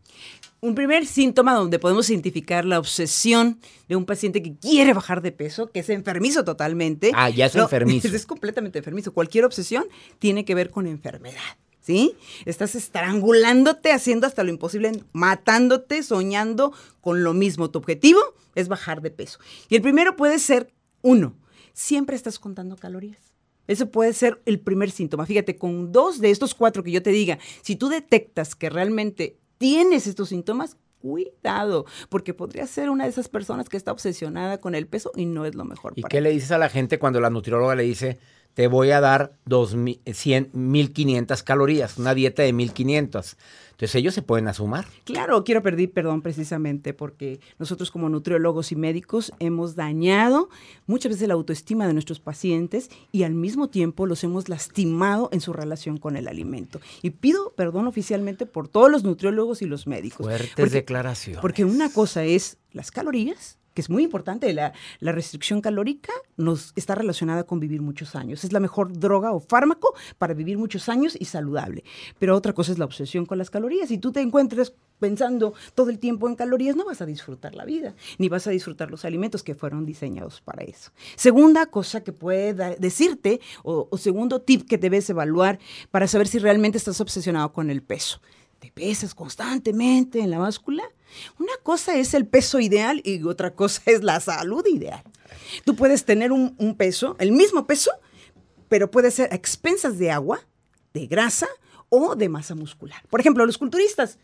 Un 0.60 0.74
primer 0.74 1.06
síntoma 1.06 1.54
donde 1.54 1.78
podemos 1.78 2.10
identificar 2.10 2.64
la 2.64 2.80
obsesión 2.80 3.60
de 3.88 3.94
un 3.94 4.04
paciente 4.04 4.42
que 4.42 4.56
quiere 4.56 4.92
bajar 4.92 5.22
de 5.22 5.30
peso, 5.30 5.70
que 5.70 5.80
es 5.80 5.88
enfermizo 5.88 6.44
totalmente. 6.44 7.12
Ah, 7.14 7.30
ya 7.30 7.46
es 7.46 7.54
enfermizo. 7.54 8.08
Es 8.08 8.26
completamente 8.26 8.78
enfermizo. 8.78 9.14
Cualquier 9.14 9.44
obsesión 9.44 9.86
tiene 10.18 10.44
que 10.44 10.56
ver 10.56 10.70
con 10.70 10.88
enfermedad. 10.88 11.56
¿Sí? 11.80 12.16
Estás 12.44 12.74
estrangulándote, 12.74 13.92
haciendo 13.92 14.26
hasta 14.26 14.42
lo 14.42 14.50
imposible, 14.50 14.92
matándote, 15.12 16.02
soñando 16.02 16.74
con 17.00 17.22
lo 17.24 17.32
mismo. 17.32 17.70
Tu 17.70 17.78
objetivo 17.78 18.20
es 18.56 18.68
bajar 18.68 19.00
de 19.00 19.10
peso. 19.10 19.38
Y 19.70 19.76
el 19.76 19.82
primero 19.82 20.14
puede 20.14 20.38
ser, 20.38 20.70
uno, 21.00 21.34
siempre 21.72 22.14
estás 22.14 22.38
contando 22.38 22.76
calorías. 22.76 23.27
Eso 23.68 23.90
puede 23.90 24.12
ser 24.12 24.40
el 24.46 24.58
primer 24.58 24.90
síntoma. 24.90 25.26
Fíjate, 25.26 25.56
con 25.56 25.92
dos 25.92 26.20
de 26.20 26.30
estos 26.30 26.54
cuatro 26.54 26.82
que 26.82 26.90
yo 26.90 27.02
te 27.02 27.10
diga, 27.10 27.38
si 27.62 27.76
tú 27.76 27.88
detectas 27.88 28.56
que 28.56 28.70
realmente 28.70 29.38
tienes 29.58 30.06
estos 30.06 30.30
síntomas, 30.30 30.76
cuidado, 31.00 31.86
porque 32.08 32.34
podría 32.34 32.66
ser 32.66 32.90
una 32.90 33.04
de 33.04 33.10
esas 33.10 33.28
personas 33.28 33.68
que 33.68 33.76
está 33.76 33.92
obsesionada 33.92 34.60
con 34.60 34.74
el 34.74 34.86
peso 34.86 35.12
y 35.14 35.26
no 35.26 35.44
es 35.44 35.54
lo 35.54 35.64
mejor 35.64 35.92
¿Y 35.94 36.02
para 36.02 36.10
qué 36.10 36.20
le 36.20 36.30
dices 36.30 36.50
a 36.50 36.58
la 36.58 36.68
gente 36.68 36.98
cuando 36.98 37.20
la 37.20 37.30
nutrióloga 37.30 37.76
le 37.76 37.84
dice, 37.84 38.18
te 38.58 38.66
voy 38.66 38.90
a 38.90 39.00
dar 39.00 39.34
2100, 39.44 40.50
1500 40.52 41.44
calorías, 41.44 41.96
una 41.96 42.12
dieta 42.12 42.42
de 42.42 42.52
1500. 42.52 43.36
Entonces 43.70 43.94
ellos 43.94 44.14
se 44.14 44.22
pueden 44.22 44.48
asumar. 44.48 44.84
Claro, 45.04 45.44
quiero 45.44 45.62
pedir 45.62 45.92
perdón 45.92 46.22
precisamente 46.22 46.92
porque 46.92 47.38
nosotros 47.60 47.92
como 47.92 48.08
nutriólogos 48.08 48.72
y 48.72 48.74
médicos 48.74 49.32
hemos 49.38 49.76
dañado 49.76 50.48
muchas 50.88 51.12
veces 51.12 51.28
la 51.28 51.34
autoestima 51.34 51.86
de 51.86 51.92
nuestros 51.92 52.18
pacientes 52.18 52.90
y 53.12 53.22
al 53.22 53.34
mismo 53.34 53.68
tiempo 53.68 54.06
los 54.06 54.24
hemos 54.24 54.48
lastimado 54.48 55.28
en 55.30 55.40
su 55.40 55.52
relación 55.52 55.98
con 55.98 56.16
el 56.16 56.26
alimento. 56.26 56.80
Y 57.00 57.10
pido 57.10 57.52
perdón 57.56 57.86
oficialmente 57.86 58.44
por 58.44 58.66
todos 58.66 58.90
los 58.90 59.04
nutriólogos 59.04 59.62
y 59.62 59.66
los 59.66 59.86
médicos. 59.86 60.26
Fuertes 60.26 60.72
declaraciones. 60.72 61.40
Porque 61.40 61.64
una 61.64 61.92
cosa 61.92 62.24
es 62.24 62.56
las 62.72 62.90
calorías 62.90 63.56
que 63.78 63.82
es 63.82 63.90
muy 63.90 64.02
importante. 64.02 64.52
La, 64.52 64.72
restricción 65.00 65.60
calórica 65.60 66.12
nos 66.36 66.72
está 66.74 66.96
relacionada 66.96 67.44
con 67.44 67.60
vivir 67.60 67.80
muchos 67.80 68.16
años. 68.16 68.42
Es 68.42 68.52
la 68.52 68.58
mejor 68.58 68.92
droga 68.92 69.30
o 69.30 69.38
fármaco 69.38 69.94
para 70.18 70.34
vivir 70.34 70.58
muchos 70.58 70.88
años 70.88 71.16
y 71.16 71.26
saludable. 71.26 71.84
Pero 72.18 72.34
otra 72.34 72.52
cosa 72.52 72.72
es 72.72 72.78
la 72.80 72.86
obsesión 72.86 73.24
con 73.24 73.38
las 73.38 73.50
calorías. 73.50 73.88
Si 73.88 73.98
tú 73.98 74.10
te 74.10 74.20
encuentras 74.20 74.72
pensando 74.98 75.54
todo 75.76 75.90
el 75.90 76.00
tiempo 76.00 76.28
en 76.28 76.34
calorías, 76.34 76.74
no 76.74 76.86
vas 76.86 77.00
a 77.02 77.06
disfrutar 77.06 77.54
la 77.54 77.64
vida, 77.64 77.94
ni 78.18 78.28
vas 78.28 78.48
a 78.48 78.50
disfrutar 78.50 78.90
los 78.90 79.04
alimentos 79.04 79.44
que 79.44 79.54
fueron 79.54 79.86
diseñados 79.86 80.40
para 80.40 80.64
eso. 80.64 80.90
Segunda 81.14 81.66
cosa 81.66 82.02
que 82.02 82.10
puede 82.10 82.54
decirte, 82.80 83.40
o 83.62 83.96
segundo 83.96 84.40
tip 84.40 84.66
que 84.66 84.76
debes 84.76 85.08
evaluar 85.08 85.60
para 85.92 86.08
saber 86.08 86.26
si 86.26 86.40
realmente 86.40 86.78
estás 86.78 87.00
obsesionado 87.00 87.52
con 87.52 87.70
el 87.70 87.82
peso. 87.82 88.20
¿Te 88.58 88.72
pesas 88.72 89.14
constantemente 89.14 90.20
en 90.20 90.30
la 90.30 90.38
báscula? 90.38 90.82
Una 91.38 91.52
cosa 91.62 91.96
es 91.96 92.14
el 92.14 92.26
peso 92.26 92.58
ideal 92.60 93.00
y 93.04 93.22
otra 93.22 93.54
cosa 93.54 93.82
es 93.86 94.02
la 94.02 94.20
salud 94.20 94.64
ideal. 94.66 95.02
Tú 95.64 95.76
puedes 95.76 96.04
tener 96.04 96.32
un, 96.32 96.74
peso, 96.76 97.16
el 97.18 97.32
mismo 97.32 97.66
peso, 97.66 97.90
pero 98.68 98.90
puede 98.90 99.10
ser 99.10 99.32
a 99.32 99.36
expensas 99.36 99.98
de 99.98 100.10
agua, 100.10 100.40
de 100.92 101.06
grasa 101.06 101.48
o 101.88 102.16
de 102.16 102.28
masa 102.28 102.54
muscular. 102.54 103.02
Por 103.08 103.20
ejemplo, 103.20 103.46
los 103.46 103.58
culturistas 103.58 104.18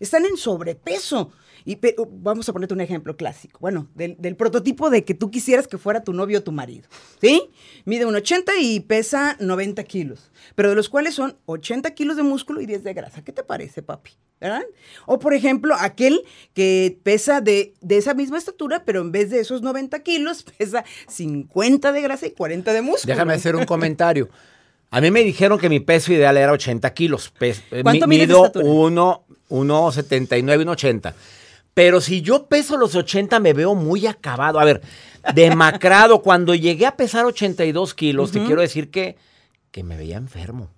están 0.00 0.24
en 0.24 0.36
sobrepeso. 0.36 1.30
Y 1.66 1.78
vamos 2.10 2.46
a 2.48 2.52
ponerte 2.52 2.74
un 2.74 2.82
ejemplo 2.82 3.16
clásico. 3.16 3.58
Bueno, 3.60 3.88
del, 3.94 4.16
del, 4.18 4.36
prototipo 4.36 4.90
de 4.90 5.04
que 5.04 5.14
tú 5.14 5.30
quisieras 5.30 5.66
que 5.66 5.78
fuera 5.78 6.04
tu 6.04 6.12
novio 6.12 6.40
o 6.40 6.42
tu 6.42 6.52
marido. 6.52 6.88
¿Sí? 7.20 7.50
Mide 7.86 8.04
un 8.04 8.14
80 8.14 8.52
y 8.60 8.80
pesa 8.80 9.36
90 9.40 9.82
kilos. 9.84 10.30
Pero 10.54 10.68
de 10.68 10.74
los 10.74 10.90
cuales 10.90 11.14
son 11.14 11.38
80 11.46 11.90
kilos 11.92 12.16
de 12.16 12.22
músculo 12.22 12.60
y 12.60 12.66
10 12.66 12.84
de 12.84 12.92
grasa. 12.92 13.24
¿Qué 13.24 13.32
te 13.32 13.42
parece, 13.42 13.82
papi? 13.82 14.10
¿Verdad? 14.40 14.64
O 15.06 15.18
por 15.18 15.32
ejemplo, 15.32 15.74
aquel 15.78 16.22
que 16.52 16.98
pesa 17.02 17.40
de, 17.40 17.72
de 17.80 17.96
esa 17.96 18.12
misma 18.12 18.36
estatura, 18.36 18.84
pero 18.84 19.00
en 19.00 19.10
vez 19.10 19.30
de 19.30 19.40
esos 19.40 19.62
90 19.62 20.00
kilos, 20.00 20.42
pesa 20.58 20.84
50 21.08 21.92
de 21.92 22.02
grasa 22.02 22.26
y 22.26 22.32
40 22.32 22.74
de 22.74 22.82
músculo. 22.82 23.14
Déjame 23.14 23.32
hacer 23.34 23.56
un 23.56 23.64
comentario. 23.64 24.28
A 24.90 25.00
mí 25.00 25.10
me 25.10 25.24
dijeron 25.24 25.58
que 25.58 25.68
mi 25.68 25.80
peso 25.80 26.12
ideal 26.12 26.36
era 26.36 26.52
80 26.52 26.92
kilos. 26.92 27.32
Pes 27.36 27.62
¿Cuánto 27.82 28.06
mi, 28.06 28.16
mides 28.16 28.28
de 28.28 28.34
mido 28.34 28.46
estatura? 28.46 28.68
1, 28.68 29.24
1,79 29.48 30.38
y 30.38 30.64
1,80. 30.64 31.14
Pero 31.74 32.00
si 32.00 32.22
yo 32.22 32.46
peso 32.46 32.76
los 32.76 32.94
80 32.94 33.40
me 33.40 33.52
veo 33.52 33.74
muy 33.74 34.06
acabado. 34.06 34.60
A 34.60 34.64
ver, 34.64 34.80
demacrado. 35.34 36.22
Cuando 36.22 36.54
llegué 36.54 36.86
a 36.86 36.96
pesar 36.96 37.24
82 37.24 37.94
kilos, 37.94 38.30
te 38.32 38.38
Ujú. 38.38 38.46
quiero 38.46 38.60
decir 38.62 38.90
que, 38.90 39.16
que 39.70 39.82
me 39.82 39.96
veía 39.96 40.16
enfermo. 40.16 40.70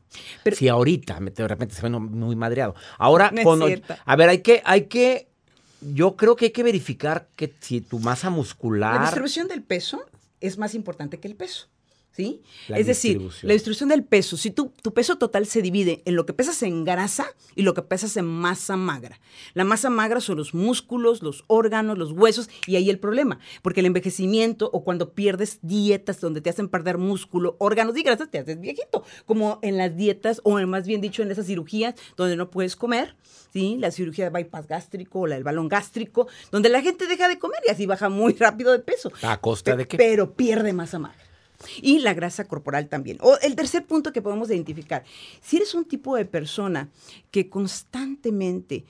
si 0.53 0.69
ahorita 0.69 1.19
de 1.21 1.49
repente 1.49 1.75
se 1.75 1.83
ve 1.83 1.91
muy 1.91 2.35
madreado. 2.37 2.75
Ahora, 2.99 3.31
No 3.31 3.57
cierto. 3.67 3.95
a 4.05 4.17
ver, 4.17 4.31
hay 4.31 4.39
que, 4.39 4.63
hay 4.65 4.87
que, 4.87 5.29
yo 5.83 6.17
creo 6.17 6.37
que 6.37 6.47
hay 6.47 6.51
que 6.53 6.63
verificar 6.63 7.29
que 7.37 7.53
si 7.61 7.83
tu 7.83 7.99
masa 7.99 8.29
La 8.29 8.37
muscular... 8.37 9.01
distribución 9.03 9.49
del 9.49 9.63
peso 9.63 10.01
es 10.41 10.57
más 10.57 10.75
importante 10.75 11.21
que 11.21 11.29
el 11.29 11.37
peso. 11.37 11.67
¿Sí? 12.17 12.41
La 12.69 12.79
es 12.79 12.87
decir, 12.87 13.21
la 13.43 13.53
distribución 13.53 13.91
del 13.91 14.03
peso, 14.03 14.39
si 14.39 14.51
tu, 14.51 14.73
tu 14.83 14.95
peso 14.95 15.19
total 15.19 15.45
se 15.45 15.61
divide 15.61 16.01
en 16.07 16.17
lo 16.17 16.25
que 16.25 16.33
pesas 16.33 16.63
en 16.63 16.83
grasa 16.83 17.27
y 17.55 17.61
lo 17.61 17.75
que 17.75 17.83
pesas 17.83 18.17
en 18.17 18.25
masa 18.25 18.75
magra. 18.79 19.21
La 19.53 19.65
masa 19.65 19.91
magra 19.91 20.23
son 20.23 20.39
los 20.39 20.55
músculos, 20.55 21.23
los 21.23 21.45
órganos, 21.47 21.99
los 21.99 22.13
huesos, 22.13 22.49
y 22.67 22.77
ahí 22.77 22.89
el 22.89 22.99
problema, 22.99 23.39
porque 23.61 23.81
el 23.81 23.87
envejecimiento 23.87 24.71
o 24.73 24.83
cuando 24.83 25.13
pierdes 25.13 25.59
dietas 25.61 26.19
donde 26.23 26.41
te 26.41 26.49
hacen 26.49 26.69
perder 26.71 26.97
músculo, 26.97 27.55
órganos 27.59 27.95
y 27.99 28.03
grasas, 28.03 28.31
te 28.31 28.39
haces 28.39 28.59
viejito, 28.61 29.05
como 29.27 29.59
en 29.61 29.77
las 29.77 29.95
dietas, 29.95 30.41
o 30.43 30.59
en- 30.59 30.71
más 30.71 30.87
bien 30.87 31.03
dicho, 31.03 31.23
en 31.23 31.31
esas 31.31 31.45
cirugías 31.47 31.97
donde 32.17 32.35
no 32.37 32.49
puedes 32.51 32.77
comer, 32.77 33.15
¿sí? 33.53 33.77
La 33.79 33.91
cirugía 33.91 34.25
de 34.25 34.31
bypass 34.31 34.67
gástrico 34.69 35.21
o 35.21 35.27
la 35.27 35.35
del 35.35 35.45
balón 35.45 35.69
gástrico, 35.69 36.29
donde 36.51 36.71
la 36.71 36.81
gente 36.81 37.07
deja 37.07 37.29
de 37.29 37.39
comer 37.39 37.61
y 37.67 37.71
así 37.71 37.85
baja 37.85 38.09
muy 38.09 38.33
rápido 38.39 38.73
de 38.73 38.79
peso. 38.79 39.13
¿A 39.21 39.39
costa 39.39 39.77
de 39.77 39.87
qué? 39.87 39.99
Pero 39.99 40.33
pierde 40.35 40.73
masa 40.73 40.99
magra. 40.99 41.26
Y 41.81 42.01
la 42.01 42.15
grasa 42.15 42.47
corporal 42.47 42.89
también. 42.89 43.19
O 43.21 43.37
el 43.43 43.57
tercer 43.57 43.87
punto 43.87 44.13
que 44.13 44.23
podemos 44.23 44.49
identificar, 44.51 45.05
si 45.41 45.57
eres 45.57 45.75
un 45.75 45.85
tipo 45.85 46.17
de 46.17 46.25
persona 46.25 46.91
que 47.31 47.49
constantemente 47.49 48.85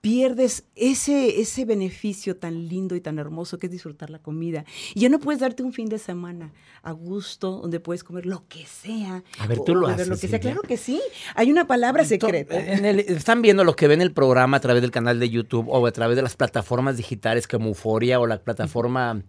pierdes 0.00 0.64
ese, 0.76 1.40
ese 1.40 1.64
beneficio 1.64 2.36
tan 2.36 2.68
lindo 2.68 2.94
y 2.94 3.00
tan 3.00 3.18
hermoso 3.18 3.58
que 3.58 3.66
es 3.66 3.72
disfrutar 3.72 4.08
la 4.10 4.20
comida. 4.20 4.64
Y 4.94 5.00
ya 5.00 5.08
no 5.08 5.18
puedes 5.18 5.40
darte 5.40 5.62
un 5.64 5.72
fin 5.72 5.88
de 5.88 5.98
semana 5.98 6.52
a 6.82 6.92
gusto, 6.92 7.58
donde 7.62 7.80
puedes 7.80 8.04
comer 8.04 8.24
lo 8.24 8.44
que 8.48 8.64
sea. 8.66 9.24
A 9.40 9.46
ver, 9.48 9.58
tú 9.64 9.74
lo 9.74 9.88
haces, 9.88 10.06
lo 10.06 10.16
que 10.16 10.28
sea. 10.28 10.38
Claro 10.38 10.62
que 10.62 10.76
sí. 10.76 11.00
Hay 11.34 11.50
una 11.50 11.66
palabra 11.66 12.04
secreta. 12.04 12.56
En 12.56 12.84
el- 12.84 13.00
están 13.00 13.42
viendo 13.42 13.64
los 13.64 13.74
que 13.74 13.88
ven 13.88 14.00
el 14.00 14.12
programa 14.12 14.58
a 14.58 14.60
través 14.60 14.80
del 14.82 14.92
canal 14.92 15.18
de 15.18 15.28
YouTube 15.28 15.66
o 15.68 15.84
a 15.84 15.90
través 15.92 16.14
de 16.14 16.22
las 16.22 16.36
plataformas 16.36 16.96
digitales 16.96 17.48
como 17.48 17.66
Euforia 17.68 18.20
o 18.20 18.26
la 18.28 18.38
plataforma 18.38 19.22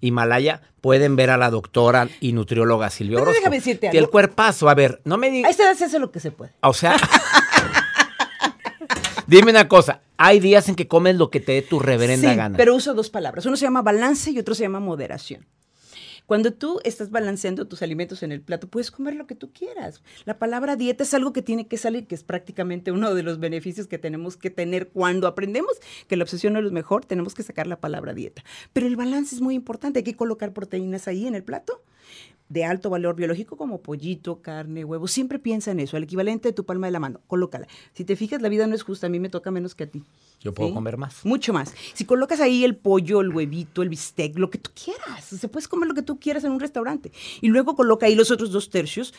Himalaya, 0.00 0.62
pueden 0.80 1.16
ver 1.16 1.28
a 1.30 1.36
la 1.36 1.50
doctora 1.50 2.08
y 2.20 2.32
nutrióloga 2.32 2.88
Silvia 2.90 3.16
Pero 3.16 3.22
Orozco. 3.24 3.40
déjame 3.40 3.56
decirte 3.56 3.90
el 3.98 4.08
cuerpazo, 4.08 4.68
a 4.70 4.74
ver, 4.74 5.00
no 5.04 5.18
me 5.18 5.26
A 5.26 5.30
digas, 5.30 5.50
esta 5.50 5.64
edad 5.64 5.74
se 5.74 5.84
hace 5.86 5.98
lo 5.98 6.10
que 6.10 6.20
se 6.20 6.30
puede. 6.30 6.52
o 6.60 6.72
sea, 6.72 6.96
dime 9.26 9.50
una 9.50 9.68
cosa, 9.68 10.00
hay 10.16 10.40
días 10.40 10.68
en 10.68 10.74
que 10.74 10.88
comes 10.88 11.16
lo 11.16 11.30
que 11.30 11.40
te 11.40 11.52
dé 11.52 11.62
tu 11.62 11.78
reverenda 11.78 12.30
Sí, 12.30 12.36
gana. 12.36 12.56
pero 12.56 12.74
uso 12.74 12.94
dos 12.94 13.10
palabras. 13.10 13.44
Uno 13.46 13.56
se 13.56 13.64
llama 13.66 13.82
balance 13.82 14.30
y 14.30 14.38
otro 14.38 14.54
se 14.54 14.62
llama 14.62 14.80
moderación. 14.80 15.46
Cuando 16.26 16.52
tú 16.52 16.80
estás 16.82 17.10
balanceando 17.10 17.68
tus 17.68 17.82
alimentos 17.82 18.24
en 18.24 18.32
el 18.32 18.40
plato, 18.40 18.68
puedes 18.68 18.90
comer 18.90 19.14
lo 19.14 19.28
que 19.28 19.36
tú 19.36 19.52
quieras. 19.52 20.02
La 20.24 20.38
palabra 20.38 20.74
dieta 20.74 21.04
es 21.04 21.14
algo 21.14 21.32
que 21.32 21.42
tiene 21.42 21.68
que 21.68 21.76
salir, 21.76 22.06
que 22.06 22.16
es 22.16 22.24
prácticamente 22.24 22.90
uno 22.90 23.14
de 23.14 23.22
los 23.22 23.38
beneficios 23.38 23.86
que 23.86 23.98
tenemos 23.98 24.36
que 24.36 24.50
tener 24.50 24.88
cuando 24.88 25.28
aprendemos 25.28 25.72
que 26.08 26.16
la 26.16 26.24
obsesión 26.24 26.54
no 26.54 26.58
es 26.58 26.64
lo 26.64 26.72
mejor, 26.72 27.04
tenemos 27.04 27.34
que 27.34 27.44
sacar 27.44 27.68
la 27.68 27.78
palabra 27.78 28.12
dieta. 28.12 28.42
Pero 28.72 28.88
el 28.88 28.96
balance 28.96 29.36
es 29.36 29.40
muy 29.40 29.54
importante, 29.54 30.00
hay 30.00 30.04
que 30.04 30.16
colocar 30.16 30.52
proteínas 30.52 31.06
ahí 31.06 31.28
en 31.28 31.36
el 31.36 31.44
plato 31.44 31.80
de 32.48 32.64
alto 32.64 32.90
valor 32.90 33.16
biológico 33.16 33.56
como 33.56 33.80
pollito, 33.80 34.40
carne, 34.42 34.84
huevo. 34.84 35.08
Siempre 35.08 35.38
piensa 35.38 35.70
en 35.70 35.80
eso, 35.80 35.96
el 35.96 36.04
equivalente 36.04 36.48
de 36.48 36.52
tu 36.52 36.64
palma 36.64 36.86
de 36.86 36.92
la 36.92 37.00
mano, 37.00 37.20
colócala. 37.26 37.66
Si 37.92 38.04
te 38.04 38.16
fijas, 38.16 38.42
la 38.42 38.48
vida 38.48 38.66
no 38.66 38.74
es 38.74 38.82
justa, 38.82 39.06
a 39.06 39.10
mí 39.10 39.20
me 39.20 39.28
toca 39.28 39.50
menos 39.50 39.74
que 39.74 39.84
a 39.84 39.90
ti. 39.90 40.02
Yo 40.40 40.52
puedo 40.52 40.70
¿sí? 40.70 40.74
comer 40.74 40.96
más. 40.96 41.24
Mucho 41.24 41.52
más. 41.52 41.74
Si 41.94 42.04
colocas 42.04 42.40
ahí 42.40 42.64
el 42.64 42.76
pollo, 42.76 43.20
el 43.20 43.30
huevito, 43.30 43.82
el 43.82 43.88
bistec, 43.88 44.38
lo 44.38 44.50
que 44.50 44.58
tú 44.58 44.70
quieras. 44.74 45.32
O 45.32 45.36
sea, 45.36 45.50
puedes 45.50 45.68
comer 45.68 45.88
lo 45.88 45.94
que 45.94 46.02
tú 46.02 46.18
quieras 46.20 46.44
en 46.44 46.52
un 46.52 46.60
restaurante. 46.60 47.12
Y 47.40 47.48
luego 47.48 47.74
coloca 47.74 48.06
ahí 48.06 48.14
los 48.14 48.30
otros 48.30 48.52
dos 48.52 48.70
tercios, 48.70 49.14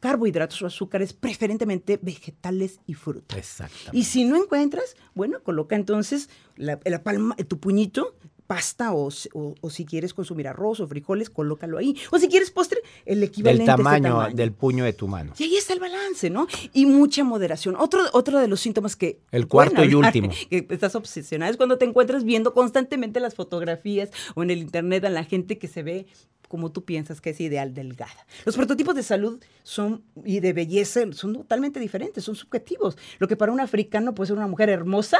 carbohidratos 0.00 0.60
o 0.62 0.66
azúcares, 0.66 1.12
preferentemente 1.12 1.98
vegetales 2.02 2.80
y 2.86 2.94
frutas. 2.94 3.38
Exacto. 3.38 3.90
Y 3.92 4.04
si 4.04 4.24
no 4.24 4.36
encuentras, 4.36 4.96
bueno, 5.14 5.42
coloca 5.42 5.76
entonces 5.76 6.28
la, 6.56 6.78
la 6.84 7.02
palma, 7.02 7.36
tu 7.36 7.58
puñito, 7.58 8.14
pasta 8.48 8.92
o, 8.92 9.10
si- 9.12 9.28
o- 9.34 9.54
o 9.60 9.70
si 9.70 9.84
quieres 9.84 10.12
consumir 10.14 10.48
arroz 10.48 10.80
o 10.80 10.88
frijoles, 10.88 11.30
colócalo 11.30 11.78
ahí. 11.78 11.94
O 12.10 12.18
si 12.18 12.26
quieres 12.28 12.50
postre, 12.50 12.80
el 13.04 13.22
equivalente 13.22 13.64
Del 13.70 13.76
tamaño, 13.76 14.08
tamaño. 14.08 14.34
del 14.34 14.52
puño 14.52 14.84
de 14.84 14.92
tu 14.94 15.06
mano. 15.06 15.34
Y 15.38 15.44
ahí 15.44 15.54
está 15.56 15.74
el 15.74 15.78
balance, 15.80 16.30
¿no? 16.30 16.48
Y 16.72 16.86
mucha 16.86 17.22
moderación. 17.22 17.76
Otro, 17.78 18.00
otro 18.12 18.40
de 18.40 18.48
los 18.48 18.58
síntomas 18.60 18.96
que... 18.96 19.20
El 19.30 19.46
cuarto 19.46 19.84
y 19.84 19.94
último. 19.94 20.30
Que 20.50 20.66
estás 20.70 20.96
obsesionada 20.96 21.50
es 21.52 21.56
cuando 21.56 21.78
te 21.78 21.84
encuentras 21.84 22.24
viendo 22.24 22.54
constantemente 22.54 23.20
las 23.20 23.34
fotografías 23.34 24.10
o 24.34 24.42
en 24.42 24.50
el 24.50 24.58
internet 24.58 25.04
a 25.04 25.10
la 25.10 25.22
gente 25.24 25.58
que 25.58 25.68
se 25.68 25.82
ve 25.84 26.06
como 26.48 26.72
tú 26.72 26.82
piensas 26.86 27.20
que 27.20 27.28
es 27.30 27.40
ideal, 27.42 27.74
delgada. 27.74 28.26
Los 28.46 28.56
prototipos 28.56 28.94
de 28.94 29.02
salud 29.02 29.38
son 29.62 30.02
y 30.24 30.40
de 30.40 30.54
belleza 30.54 31.02
son 31.12 31.34
totalmente 31.34 31.78
diferentes, 31.78 32.24
son 32.24 32.34
subjetivos. 32.34 32.96
Lo 33.18 33.28
que 33.28 33.36
para 33.36 33.52
un 33.52 33.60
africano 33.60 34.14
puede 34.14 34.28
ser 34.28 34.38
una 34.38 34.46
mujer 34.46 34.70
hermosa, 34.70 35.18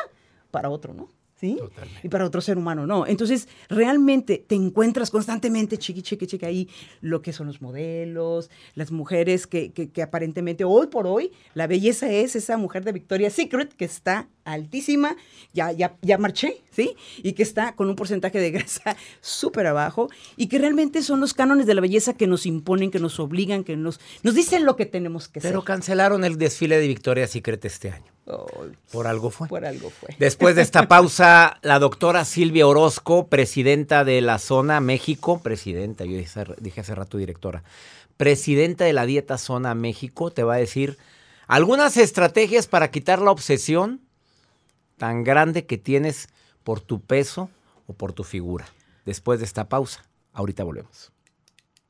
para 0.50 0.70
otro, 0.70 0.94
¿no? 0.94 1.10
¿Sí? 1.40 1.56
Y 2.02 2.08
para 2.08 2.24
otro 2.24 2.40
ser 2.40 2.58
humano, 2.58 2.84
no. 2.84 3.06
Entonces, 3.06 3.46
realmente 3.68 4.44
te 4.44 4.56
encuentras 4.56 5.08
constantemente, 5.10 5.78
chiqui, 5.78 6.02
chiqui, 6.02 6.26
chiqui, 6.26 6.44
ahí 6.44 6.68
lo 7.00 7.22
que 7.22 7.32
son 7.32 7.46
los 7.46 7.62
modelos, 7.62 8.50
las 8.74 8.90
mujeres 8.90 9.46
que, 9.46 9.70
que- 9.72 9.90
que 9.90 10.02
aparentemente 10.02 10.64
hoy 10.64 10.88
por 10.88 11.06
hoy 11.06 11.30
la 11.54 11.68
belleza 11.68 12.10
es 12.10 12.34
esa 12.34 12.56
mujer 12.56 12.84
de 12.84 12.90
Victoria's 12.90 13.34
Secret 13.34 13.72
que 13.72 13.84
está 13.84 14.28
altísima, 14.52 15.16
ya, 15.52 15.72
ya, 15.72 15.96
ya 16.02 16.18
marché, 16.18 16.62
¿sí? 16.70 16.96
Y 17.22 17.32
que 17.32 17.42
está 17.42 17.74
con 17.74 17.88
un 17.88 17.96
porcentaje 17.96 18.38
de 18.38 18.50
grasa 18.50 18.96
súper 19.20 19.66
abajo 19.66 20.08
y 20.36 20.46
que 20.48 20.58
realmente 20.58 21.02
son 21.02 21.20
los 21.20 21.34
cánones 21.34 21.66
de 21.66 21.74
la 21.74 21.80
belleza 21.80 22.14
que 22.14 22.26
nos 22.26 22.46
imponen, 22.46 22.90
que 22.90 23.00
nos 23.00 23.20
obligan, 23.20 23.64
que 23.64 23.76
nos, 23.76 24.00
nos 24.22 24.34
dicen 24.34 24.64
lo 24.64 24.76
que 24.76 24.86
tenemos 24.86 25.28
que 25.28 25.40
Pero 25.40 25.60
ser. 25.60 25.66
cancelaron 25.66 26.24
el 26.24 26.38
desfile 26.38 26.78
de 26.78 26.86
Victoria's 26.86 27.30
Secret 27.30 27.64
este 27.64 27.90
año. 27.90 28.12
Por 28.92 29.06
algo 29.06 29.30
fue. 29.30 29.48
Por 29.48 29.64
algo 29.64 29.88
fue. 29.90 30.14
Después 30.18 30.54
de 30.54 30.62
esta 30.62 30.86
pausa, 30.86 31.58
la 31.62 31.78
doctora 31.78 32.26
Silvia 32.26 32.66
Orozco, 32.66 33.28
presidenta 33.28 34.04
de 34.04 34.20
la 34.20 34.38
Zona 34.38 34.80
México, 34.80 35.40
presidenta, 35.42 36.04
yo 36.04 36.16
dije, 36.18 36.44
dije 36.60 36.80
hace 36.82 36.94
rato 36.94 37.16
directora, 37.16 37.62
presidenta 38.18 38.84
de 38.84 38.92
la 38.92 39.06
Dieta 39.06 39.38
Zona 39.38 39.74
México, 39.74 40.30
te 40.30 40.42
va 40.42 40.54
a 40.54 40.58
decir 40.58 40.98
algunas 41.46 41.96
estrategias 41.96 42.66
para 42.66 42.90
quitar 42.90 43.22
la 43.22 43.30
obsesión 43.30 44.02
tan 44.98 45.24
grande 45.24 45.64
que 45.64 45.78
tienes 45.78 46.28
por 46.64 46.80
tu 46.80 47.00
peso 47.00 47.48
o 47.86 47.94
por 47.94 48.12
tu 48.12 48.24
figura. 48.24 48.66
Después 49.06 49.38
de 49.38 49.46
esta 49.46 49.68
pausa, 49.68 50.04
ahorita 50.32 50.64
volvemos 50.64 51.12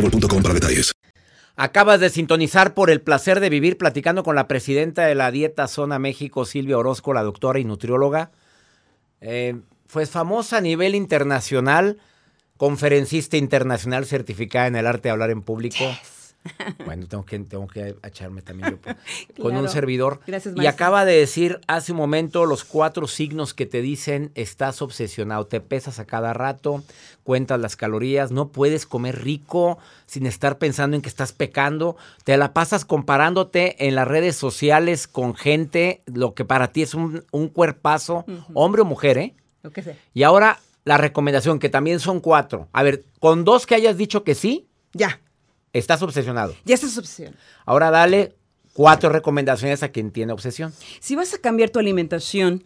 boostmobile.com 0.00 0.42
para 0.42 0.54
detalles. 0.54 0.92
Acabas 1.56 1.98
de 1.98 2.08
sintonizar 2.08 2.72
por 2.72 2.88
el 2.88 3.00
placer 3.00 3.40
de 3.40 3.50
vivir 3.50 3.78
platicando 3.78 4.22
con 4.22 4.36
la 4.36 4.46
presidenta 4.46 5.06
de 5.06 5.16
la 5.16 5.32
Dieta 5.32 5.66
Zona 5.66 5.98
México, 5.98 6.44
Silvia 6.44 6.78
Orozco, 6.78 7.12
la 7.12 7.24
doctora 7.24 7.58
y 7.58 7.64
nutrióloga. 7.64 8.30
Eh, 9.20 9.56
fue 9.86 10.06
famosa 10.06 10.58
a 10.58 10.60
nivel 10.60 10.94
internacional, 10.94 11.98
conferencista 12.56 13.36
internacional 13.36 14.06
certificada 14.06 14.68
en 14.68 14.76
el 14.76 14.86
arte 14.86 15.08
de 15.08 15.10
hablar 15.10 15.30
en 15.30 15.42
público. 15.42 15.84
Bueno, 16.84 17.06
tengo 17.06 17.24
que, 17.24 17.38
tengo 17.40 17.66
que 17.66 17.96
echarme 18.02 18.42
también 18.42 18.70
yo 18.70 18.94
con 19.42 19.56
un 19.56 19.68
servidor. 19.68 20.20
Gracias, 20.26 20.54
y 20.56 20.66
acaba 20.66 21.04
de 21.04 21.16
decir 21.18 21.60
hace 21.66 21.92
un 21.92 21.98
momento 21.98 22.46
los 22.46 22.64
cuatro 22.64 23.06
signos 23.06 23.54
que 23.54 23.66
te 23.66 23.82
dicen 23.82 24.30
estás 24.34 24.80
obsesionado. 24.82 25.46
Te 25.46 25.60
pesas 25.60 25.98
a 25.98 26.06
cada 26.06 26.32
rato, 26.32 26.82
cuentas 27.24 27.60
las 27.60 27.76
calorías, 27.76 28.30
no 28.30 28.48
puedes 28.48 28.86
comer 28.86 29.22
rico 29.22 29.78
sin 30.06 30.26
estar 30.26 30.58
pensando 30.58 30.96
en 30.96 31.02
que 31.02 31.08
estás 31.08 31.32
pecando. 31.32 31.96
Te 32.24 32.36
la 32.36 32.52
pasas 32.52 32.84
comparándote 32.84 33.86
en 33.86 33.94
las 33.94 34.08
redes 34.08 34.36
sociales 34.36 35.06
con 35.06 35.34
gente, 35.34 36.00
lo 36.06 36.34
que 36.34 36.44
para 36.44 36.72
ti 36.72 36.82
es 36.82 36.94
un, 36.94 37.24
un 37.30 37.48
cuerpazo, 37.48 38.24
hombre 38.54 38.82
o 38.82 38.84
mujer, 38.84 39.18
¿eh? 39.18 39.34
Lo 39.62 39.70
que 39.70 39.82
sea. 39.82 39.96
Y 40.14 40.22
ahora 40.22 40.60
la 40.84 40.96
recomendación, 40.96 41.58
que 41.58 41.68
también 41.68 42.00
son 42.00 42.20
cuatro. 42.20 42.68
A 42.72 42.82
ver, 42.82 43.04
con 43.20 43.44
dos 43.44 43.66
que 43.66 43.74
hayas 43.74 43.96
dicho 43.98 44.24
que 44.24 44.34
sí, 44.34 44.66
Ya, 44.94 45.20
estás 45.72 46.02
obsesionado. 46.02 46.54
ya 46.64 46.74
estás 46.74 46.96
obsesión. 46.98 47.34
Ahora 47.64 47.90
dale 47.90 48.36
cuatro 48.72 49.10
recomendaciones 49.10 49.82
a 49.82 49.88
quien 49.88 50.10
tiene 50.10 50.32
obsesión. 50.32 50.72
Si 51.00 51.16
vas 51.16 51.34
a 51.34 51.38
cambiar 51.38 51.70
tu 51.70 51.78
alimentación, 51.78 52.64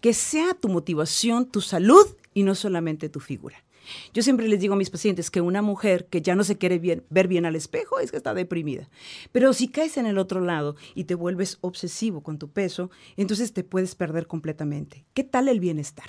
que 0.00 0.12
sea 0.12 0.54
tu 0.54 0.68
motivación, 0.68 1.46
tu 1.46 1.60
salud 1.60 2.06
y 2.34 2.42
no 2.42 2.54
solamente 2.54 3.08
tu 3.08 3.20
figura. 3.20 3.64
Yo 4.12 4.22
siempre 4.22 4.48
les 4.48 4.60
digo 4.60 4.74
a 4.74 4.76
mis 4.76 4.90
pacientes 4.90 5.30
que 5.30 5.40
una 5.40 5.62
mujer 5.62 6.06
que 6.06 6.22
ya 6.22 6.34
no 6.34 6.44
se 6.44 6.58
quiere 6.58 6.78
bien- 6.78 7.04
ver 7.10 7.28
bien 7.28 7.46
al 7.46 7.56
espejo 7.56 7.98
es 8.00 8.10
que 8.10 8.16
está 8.16 8.34
deprimida. 8.34 8.88
Pero 9.32 9.52
si 9.52 9.68
caes 9.68 9.96
en 9.96 10.06
el 10.06 10.18
otro 10.18 10.40
lado 10.40 10.76
y 10.94 11.04
te 11.04 11.14
vuelves 11.14 11.58
obsesivo 11.60 12.22
con 12.22 12.38
tu 12.38 12.50
peso, 12.50 12.90
entonces 13.16 13.52
te 13.52 13.64
puedes 13.64 13.94
perder 13.94 14.26
completamente. 14.26 15.04
¿Qué 15.14 15.24
tal 15.24 15.48
el 15.48 15.60
bienestar? 15.60 16.06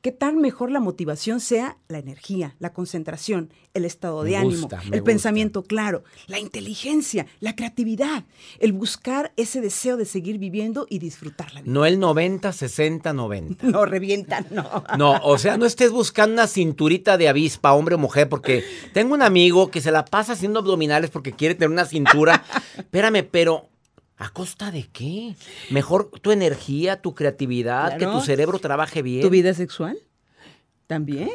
¿Qué 0.00 0.10
tal 0.10 0.36
mejor 0.36 0.70
la 0.70 0.80
motivación 0.80 1.38
sea 1.38 1.76
la 1.88 1.98
energía, 1.98 2.56
la 2.60 2.72
concentración, 2.72 3.52
el 3.74 3.84
estado 3.84 4.22
de 4.22 4.30
Me 4.30 4.36
ánimo, 4.38 4.60
gusta, 4.62 4.78
el 4.84 4.88
gusta. 4.90 5.04
pensamiento 5.04 5.62
claro, 5.64 6.02
la 6.28 6.38
inteligencia, 6.38 7.26
la 7.40 7.54
creatividad, 7.54 8.24
el 8.58 8.72
buscar 8.72 9.32
ese 9.36 9.60
deseo 9.60 9.98
de 9.98 10.06
seguir 10.06 10.38
viviendo 10.38 10.86
y 10.88 10.98
disfrutar 10.98 11.52
la 11.52 11.60
vida? 11.60 11.70
No 11.72 11.84
el 11.84 11.98
90, 11.98 12.52
60, 12.52 13.12
90. 13.12 13.66
No, 13.66 13.84
revientan, 13.84 14.46
no. 14.50 14.82
No, 14.96 15.20
o 15.24 15.36
sea, 15.36 15.58
no 15.58 15.66
estés 15.66 15.90
buscando 15.92 16.32
una 16.34 16.46
cinturita 16.46 17.15
de 17.16 17.28
avispa, 17.28 17.72
hombre 17.72 17.94
o 17.94 17.98
mujer, 17.98 18.28
porque 18.28 18.64
tengo 18.92 19.14
un 19.14 19.22
amigo 19.22 19.70
que 19.70 19.80
se 19.80 19.90
la 19.90 20.04
pasa 20.04 20.32
haciendo 20.32 20.60
abdominales 20.60 21.10
porque 21.10 21.32
quiere 21.32 21.54
tener 21.54 21.70
una 21.70 21.84
cintura. 21.84 22.44
Espérame, 22.76 23.26
pero 23.30 23.68
¿a 24.16 24.30
costa 24.30 24.70
de 24.70 24.88
qué? 24.92 25.34
Mejor 25.70 26.10
tu 26.10 26.32
energía, 26.32 27.00
tu 27.00 27.14
creatividad, 27.14 27.96
que 27.98 28.06
tu 28.06 28.20
cerebro 28.20 28.58
trabaje 28.58 29.02
bien. 29.02 29.22
¿Tu 29.22 29.30
vida 29.30 29.54
sexual? 29.54 29.98
También. 30.86 31.30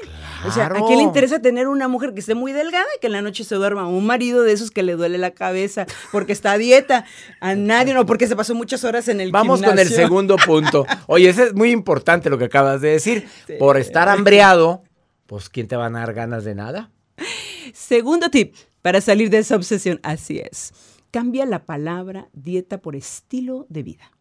O 0.48 0.52
sea, 0.52 0.68
¿a 0.68 0.86
quién 0.88 1.00
le 1.00 1.04
interesa 1.04 1.42
tener 1.42 1.68
una 1.68 1.90
mujer 1.90 2.14
que 2.14 2.22
esté 2.22 2.36
muy 2.36 2.54
delgada 2.54 2.86
y 2.96 3.02
que 3.02 3.08
en 3.08 3.14
la 3.14 3.22
noche 3.22 3.44
se 3.44 3.56
duerma? 3.56 3.86
Un 3.86 4.06
marido 4.06 4.44
de 4.44 4.54
esos 4.54 4.72
que 4.72 4.82
le 4.82 4.96
duele 4.96 5.18
la 5.18 5.32
cabeza 5.32 5.86
porque 6.14 6.32
está 6.32 6.54
a 6.54 6.58
dieta. 6.58 7.04
A 7.42 7.54
nadie, 7.56 7.94
no, 7.94 8.06
porque 8.06 8.28
se 8.28 8.36
pasó 8.38 8.56
muchas 8.56 8.86
horas 8.86 9.10
en 9.10 9.20
el 9.20 9.30
Vamos 9.32 9.62
con 9.62 9.78
el 9.78 9.90
segundo 9.90 10.38
punto. 10.38 10.86
Oye, 11.08 11.28
ese 11.28 11.48
es 11.48 11.54
muy 11.54 11.72
importante 11.72 12.30
lo 12.30 12.38
que 12.38 12.46
acabas 12.46 12.80
de 12.80 12.92
decir. 12.92 13.28
Por 13.60 13.76
estar 13.76 14.08
hambreado, 14.08 14.84
pues 15.32 15.48
¿quién 15.48 15.70
te 15.70 15.78
va 15.78 15.86
a 15.86 15.90
dar 15.90 16.14
ganas 16.14 16.44
de 16.44 16.56
nada? 16.56 16.92
Segundo 17.74 18.30
tip 18.30 18.54
para 18.82 19.00
salir 19.00 19.30
de 19.30 19.38
esa 19.38 19.56
obsesión. 19.56 20.02
Así 20.04 20.40
es. 20.40 20.74
Cambia 21.10 21.46
la 21.46 21.66
palabra 21.66 22.28
dieta 22.34 22.82
por 22.82 22.98
estilo 22.98 23.66
de 23.70 23.82
vida. 23.82 24.12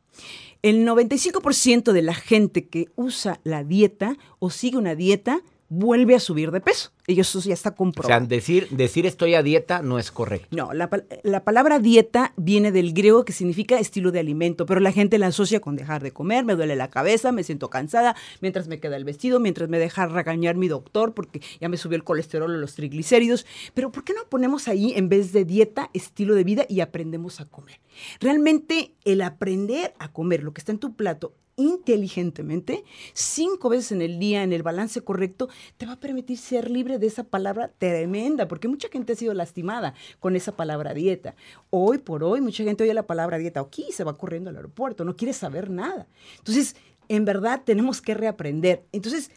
El 0.62 0.86
95% 0.86 1.90
de 1.90 2.02
la 2.02 2.14
gente 2.14 2.68
que 2.68 2.92
usa 2.94 3.40
la 3.42 3.64
dieta 3.64 4.18
o 4.38 4.50
sigue 4.50 4.78
una 4.78 4.94
dieta 4.94 5.40
vuelve 5.70 6.16
a 6.16 6.20
subir 6.20 6.50
de 6.50 6.60
peso. 6.60 6.90
Y 7.06 7.18
eso 7.18 7.40
ya 7.40 7.54
está 7.54 7.70
O 7.70 7.72
sea, 7.72 7.76
comprobado. 7.76 8.26
decir, 8.26 8.68
decir 8.70 9.06
estoy 9.06 9.34
a 9.34 9.42
dieta 9.42 9.82
no 9.82 9.98
es 9.98 10.10
correcto. 10.10 10.48
No, 10.50 10.72
la, 10.74 10.90
la 11.22 11.44
palabra 11.44 11.78
dieta 11.78 12.32
viene 12.36 12.72
del 12.72 12.92
griego 12.92 13.24
que 13.24 13.32
significa 13.32 13.78
estilo 13.78 14.10
de 14.12 14.18
alimento, 14.18 14.66
pero 14.66 14.80
la 14.80 14.92
gente 14.92 15.18
la 15.18 15.28
asocia 15.28 15.60
con 15.60 15.76
dejar 15.76 16.02
de 16.02 16.12
comer, 16.12 16.44
me 16.44 16.56
duele 16.56 16.76
la 16.76 16.90
cabeza, 16.90 17.32
me 17.32 17.44
siento 17.44 17.70
cansada, 17.70 18.16
mientras 18.40 18.68
me 18.68 18.80
queda 18.80 18.96
el 18.96 19.04
vestido, 19.04 19.40
mientras 19.40 19.68
me 19.68 19.78
deja 19.78 20.06
regañar 20.06 20.56
mi 20.56 20.68
doctor 20.68 21.14
porque 21.14 21.40
ya 21.60 21.68
me 21.68 21.76
subió 21.76 21.96
el 21.96 22.04
colesterol 22.04 22.50
o 22.52 22.58
los 22.58 22.74
triglicéridos. 22.74 23.46
Pero 23.72 23.92
¿por 23.92 24.04
qué 24.04 24.12
no 24.12 24.28
ponemos 24.28 24.66
ahí 24.68 24.92
en 24.96 25.08
vez 25.08 25.32
de 25.32 25.44
dieta 25.44 25.90
estilo 25.94 26.34
de 26.34 26.44
vida 26.44 26.66
y 26.68 26.80
aprendemos 26.80 27.40
a 27.40 27.44
comer? 27.46 27.80
Realmente 28.20 28.94
el 29.04 29.22
aprender 29.22 29.94
a 29.98 30.12
comer 30.12 30.42
lo 30.42 30.52
que 30.52 30.60
está 30.60 30.72
en 30.72 30.78
tu 30.78 30.94
plato 30.96 31.32
inteligentemente, 31.60 32.84
cinco 33.12 33.68
veces 33.68 33.92
en 33.92 34.02
el 34.02 34.18
día, 34.18 34.42
en 34.42 34.52
el 34.52 34.62
balance 34.62 35.02
correcto, 35.02 35.48
te 35.76 35.86
va 35.86 35.92
a 35.92 36.00
permitir 36.00 36.38
ser 36.38 36.70
libre 36.70 36.98
de 36.98 37.06
esa 37.06 37.24
palabra 37.24 37.70
tremenda, 37.78 38.48
porque 38.48 38.68
mucha 38.68 38.88
gente 38.88 39.12
ha 39.12 39.16
sido 39.16 39.34
lastimada 39.34 39.94
con 40.18 40.36
esa 40.36 40.56
palabra 40.56 40.94
dieta. 40.94 41.34
Hoy 41.68 41.98
por 41.98 42.24
hoy, 42.24 42.40
mucha 42.40 42.64
gente 42.64 42.84
oye 42.84 42.94
la 42.94 43.06
palabra 43.06 43.38
dieta 43.38 43.60
aquí 43.60 43.92
se 43.92 44.04
va 44.04 44.16
corriendo 44.16 44.50
al 44.50 44.56
aeropuerto, 44.56 45.04
no 45.04 45.16
quiere 45.16 45.32
saber 45.32 45.70
nada. 45.70 46.06
Entonces, 46.38 46.76
en 47.08 47.24
verdad 47.24 47.62
tenemos 47.64 48.00
que 48.00 48.14
reaprender. 48.14 48.86
Entonces, 48.92 49.30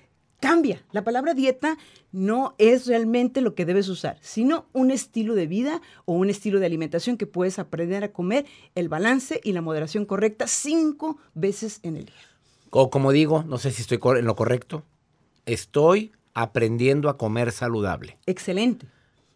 cambia. 0.43 0.83
La 0.91 1.05
palabra 1.05 1.33
dieta 1.33 1.77
no 2.11 2.53
es 2.57 2.85
realmente 2.85 3.39
lo 3.39 3.55
que 3.55 3.63
debes 3.63 3.87
usar, 3.87 4.17
sino 4.19 4.65
un 4.73 4.91
estilo 4.91 5.35
de 5.35 5.47
vida 5.47 5.81
o 6.03 6.15
un 6.15 6.29
estilo 6.29 6.59
de 6.59 6.65
alimentación 6.65 7.15
que 7.15 7.25
puedes 7.25 7.59
aprender 7.59 8.03
a 8.03 8.11
comer 8.11 8.45
el 8.75 8.89
balance 8.89 9.39
y 9.41 9.53
la 9.53 9.61
moderación 9.61 10.03
correcta 10.03 10.47
cinco 10.47 11.17
veces 11.33 11.79
en 11.83 11.95
el 11.95 12.07
día. 12.07 12.15
O 12.71 12.89
como 12.89 13.13
digo, 13.13 13.45
no 13.47 13.57
sé 13.57 13.71
si 13.71 13.83
estoy 13.83 14.01
en 14.19 14.25
lo 14.25 14.35
correcto, 14.35 14.83
estoy 15.45 16.11
aprendiendo 16.33 17.07
a 17.07 17.17
comer 17.17 17.53
saludable. 17.53 18.17
Excelente. 18.25 18.87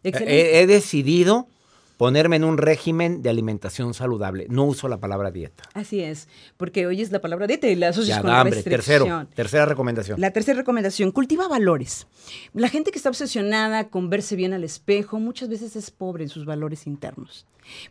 Excelente. 0.02 0.58
He, 0.58 0.60
he 0.60 0.66
decidido 0.66 1.48
ponerme 1.98 2.36
en 2.36 2.44
un 2.44 2.56
régimen 2.56 3.20
de 3.20 3.28
alimentación 3.28 3.92
saludable. 3.92 4.46
No 4.48 4.64
uso 4.64 4.88
la 4.88 4.98
palabra 4.98 5.30
dieta. 5.30 5.64
Así 5.74 6.00
es, 6.00 6.28
porque 6.56 6.86
oyes 6.86 7.10
la 7.10 7.20
palabra 7.20 7.46
dieta 7.46 7.66
y 7.66 7.74
la 7.74 7.88
asocias 7.88 8.16
Ya 8.18 8.22
con 8.22 8.30
hambre. 8.30 8.54
restricción. 8.54 8.98
Tercero, 9.04 9.26
tercera 9.34 9.66
recomendación. 9.66 10.20
La 10.20 10.30
tercera 10.30 10.58
recomendación, 10.58 11.10
cultiva 11.10 11.48
valores. 11.48 12.06
La 12.54 12.68
gente 12.70 12.92
que 12.92 12.98
está 12.98 13.10
obsesionada 13.10 13.88
con 13.90 14.08
verse 14.08 14.36
bien 14.36 14.54
al 14.54 14.64
espejo 14.64 15.18
muchas 15.18 15.50
veces 15.50 15.76
es 15.76 15.90
pobre 15.90 16.22
en 16.22 16.30
sus 16.30 16.46
valores 16.46 16.86
internos. 16.86 17.46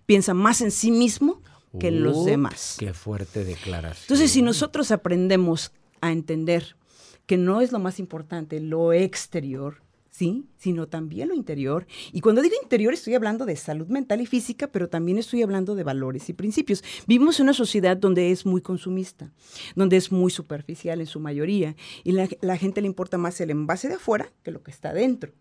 Piensa 0.05 0.33
más 0.33 0.61
en 0.61 0.71
sí 0.71 0.89
mismo 0.89 1.41
que 1.79 1.89
en 1.89 2.01
los 2.01 2.15
Ups, 2.17 2.25
demás. 2.25 2.75
Qué 2.79 2.93
fuerte 2.93 3.43
declaración. 3.43 4.03
Entonces, 4.05 4.31
si 4.31 4.41
nosotros 4.41 4.89
aprendemos 4.91 5.73
a 6.01 6.11
entender 6.13 6.77
que 7.25 7.35
no 7.35 7.59
es 7.59 7.73
lo 7.73 7.79
más 7.79 7.99
importante 7.99 8.61
lo 8.61 8.93
exterior, 8.93 9.81
¿sí? 10.17 10.45
Sino 10.57 10.87
también 10.87 11.27
lo 11.27 11.35
interior. 11.35 11.85
Y 12.11 12.21
cuando 12.21 12.41
digo 12.41 12.55
interior 12.63 12.91
estoy 12.91 13.13
hablando 13.13 13.45
de 13.45 13.55
salud 13.55 13.85
mental 13.87 14.19
y 14.19 14.25
física, 14.25 14.65
pero 14.65 14.89
también 14.89 15.19
estoy 15.19 15.43
hablando 15.43 15.75
de 15.75 15.83
valores 15.83 16.27
y 16.29 16.33
principios. 16.33 16.83
Vivimos 17.05 17.39
en 17.39 17.43
una 17.43 17.53
sociedad 17.53 17.95
donde 17.95 18.31
es 18.31 18.43
muy 18.43 18.61
consumista, 18.61 19.31
donde 19.75 19.95
es 19.95 20.11
muy 20.11 20.31
superficial 20.31 21.01
en 21.01 21.05
su 21.05 21.19
mayoría, 21.19 21.75
y 22.03 22.13
la, 22.13 22.27
la 22.41 22.57
gente 22.57 22.81
le 22.81 22.87
importa 22.87 23.19
más 23.19 23.39
el 23.41 23.51
envase 23.51 23.89
de 23.89 23.93
afuera 23.93 24.33
que 24.41 24.49
lo 24.49 24.63
que 24.63 24.71
está 24.71 24.91
dentro. 24.91 25.33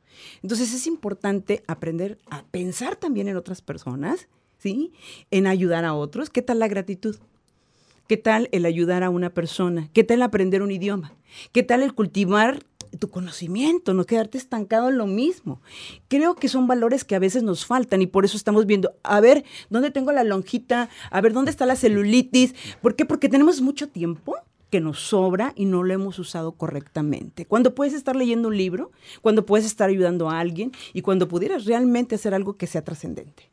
Entonces 0.43 0.75
es 0.75 0.87
importante 0.87 1.62
aprender 1.67 2.19
a 2.29 2.45
pensar 2.45 2.97
también 2.97 3.29
en 3.29 3.39
otras 3.39 3.62
personas, 3.62 4.29
¿sí? 4.59 4.93
En 5.31 5.47
ayudar 5.47 5.87
a 5.87 5.95
otros. 5.95 6.29
¿Qué 6.29 6.43
tal 6.43 6.59
la 6.59 6.69
gratitud? 6.69 7.17
¿Qué 8.09 8.19
tal 8.19 8.51
el 8.53 8.67
ayudar 8.67 9.05
a 9.05 9.11
una 9.11 9.31
persona? 9.31 9.89
¿Qué 9.95 10.05
tal 10.05 10.21
aprender 10.21 10.61
un 10.61 10.71
idioma? 10.71 11.15
¿Qué 11.53 11.62
tal 11.62 11.83
el 11.83 11.95
cultivar 11.95 12.62
tu 12.99 13.11
conocimiento, 13.11 13.94
no 13.94 14.05
quedarte 14.05 14.38
estancado 14.38 14.88
en 14.88 14.99
lo 14.99 15.07
mismo? 15.07 15.61
Creo 16.09 16.35
que 16.35 16.49
son 16.49 16.66
valores 16.66 17.05
que 17.05 17.14
a 17.14 17.20
veces 17.20 17.42
nos 17.42 17.66
faltan 17.66 18.03
y 18.03 18.07
por 18.07 18.25
eso 18.25 18.37
estamos 18.37 18.66
viendo, 18.66 18.94
a 19.03 19.20
ver, 19.20 19.44
¿dónde 19.70 19.90
tengo 19.90 20.12
la 20.12 20.25
lonjita? 20.25 20.88
A 21.11 21.20
ver, 21.20 21.33
¿dónde 21.33 21.51
está 21.51 21.66
la 21.66 21.77
celulitis? 21.77 22.55
¿Por 22.81 22.96
qué? 22.96 23.05
Porque 23.05 23.29
tenemos 23.29 23.61
mucho 23.61 23.88
tiempo 23.88 24.37
que 24.70 24.81
nos 24.81 24.99
sobra 25.01 25.53
y 25.57 25.64
no 25.64 25.83
lo 25.83 25.94
hemos 25.94 26.18
usado 26.18 26.53
correctamente. 26.53 27.46
Cuando 27.46 27.75
puedes 27.75 27.94
estar 27.94 28.16
leyendo 28.16 28.49
un 28.49 28.57
libro, 28.57 28.90
cuando 29.22 29.46
puedes 29.46 29.66
estar 29.66 29.88
ayudando 29.88 30.29
a 30.29 30.40
alguien 30.40 30.72
y 30.92 31.03
cuando 31.03 31.29
pudieras 31.29 31.64
realmente 31.64 32.14
hacer 32.14 32.35
algo 32.35 32.57
que 32.57 32.66
sea 32.66 32.83
trascendente. 32.83 33.51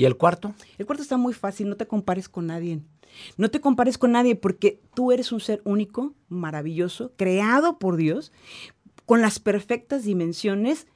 ¿Y 0.00 0.06
el 0.06 0.16
cuarto? 0.16 0.54
El 0.78 0.86
cuarto 0.86 1.02
está 1.02 1.18
muy 1.18 1.34
fácil, 1.34 1.68
no 1.68 1.76
te 1.76 1.86
compares 1.86 2.30
con 2.30 2.46
nadie. 2.46 2.80
No 3.36 3.50
te 3.50 3.60
compares 3.60 3.98
con 3.98 4.12
nadie 4.12 4.34
porque 4.34 4.80
tú 4.94 5.12
eres 5.12 5.30
un 5.30 5.40
ser 5.40 5.60
único, 5.64 6.14
maravilloso, 6.30 7.12
creado 7.18 7.78
por 7.78 7.96
Dios, 7.96 8.32
con 9.04 9.20
las 9.20 9.40
perfectas 9.40 10.02
dimensiones 10.04 10.86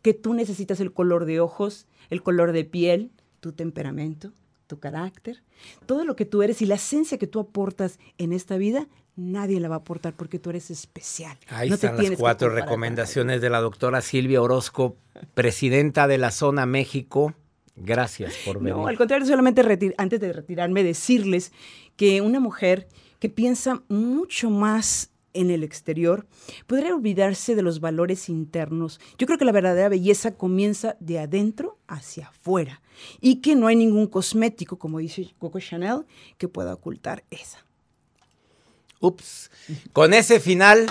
que 0.00 0.14
tú 0.14 0.32
necesitas, 0.32 0.80
el 0.80 0.90
color 0.90 1.26
de 1.26 1.38
ojos, 1.38 1.86
el 2.08 2.22
color 2.22 2.52
de 2.52 2.64
piel, 2.64 3.10
tu 3.40 3.52
temperamento, 3.52 4.32
tu 4.66 4.80
carácter, 4.80 5.42
todo 5.84 6.06
lo 6.06 6.16
que 6.16 6.24
tú 6.24 6.42
eres 6.42 6.62
y 6.62 6.66
la 6.66 6.76
esencia 6.76 7.18
que 7.18 7.26
tú 7.26 7.40
aportas 7.40 7.98
en 8.16 8.32
esta 8.32 8.56
vida, 8.56 8.88
nadie 9.16 9.60
la 9.60 9.68
va 9.68 9.74
a 9.74 9.78
aportar 9.80 10.14
porque 10.14 10.38
tú 10.38 10.48
eres 10.48 10.70
especial. 10.70 11.36
Ahí 11.48 11.68
No 11.68 11.76
te 11.76 11.88
están 11.88 12.02
las 12.02 12.18
cuatro 12.18 12.48
recomendaciones 12.48 13.42
de 13.42 13.50
la 13.50 13.60
doctora 13.60 14.00
Silvia 14.00 14.40
Orozco, 14.40 14.96
presidenta 15.34 16.06
de 16.08 16.16
la 16.16 16.30
Zona 16.30 16.64
México. 16.64 17.34
Gracias 17.82 18.34
por 18.44 18.58
venir. 18.58 18.74
No, 18.74 18.86
al 18.86 18.96
contrario, 18.96 19.26
solamente 19.26 19.94
antes 19.96 20.20
de 20.20 20.32
retirarme, 20.32 20.82
decirles 20.82 21.52
que 21.96 22.20
una 22.20 22.40
mujer 22.40 22.88
que 23.18 23.28
piensa 23.28 23.82
mucho 23.88 24.50
más 24.50 25.10
en 25.32 25.50
el 25.50 25.62
exterior 25.62 26.26
podría 26.66 26.94
olvidarse 26.94 27.54
de 27.54 27.62
los 27.62 27.80
valores 27.80 28.28
internos. 28.28 29.00
Yo 29.18 29.26
creo 29.26 29.38
que 29.38 29.44
la 29.44 29.52
verdadera 29.52 29.88
belleza 29.88 30.34
comienza 30.34 30.96
de 31.00 31.20
adentro 31.20 31.78
hacia 31.86 32.28
afuera 32.28 32.82
y 33.20 33.36
que 33.36 33.54
no 33.54 33.66
hay 33.66 33.76
ningún 33.76 34.06
cosmético, 34.06 34.78
como 34.78 34.98
dice 34.98 35.32
Coco 35.38 35.60
Chanel, 35.60 36.04
que 36.36 36.48
pueda 36.48 36.74
ocultar 36.74 37.24
esa. 37.30 37.64
Ups. 39.00 39.50
Con 39.92 40.12
ese 40.12 40.40
final 40.40 40.86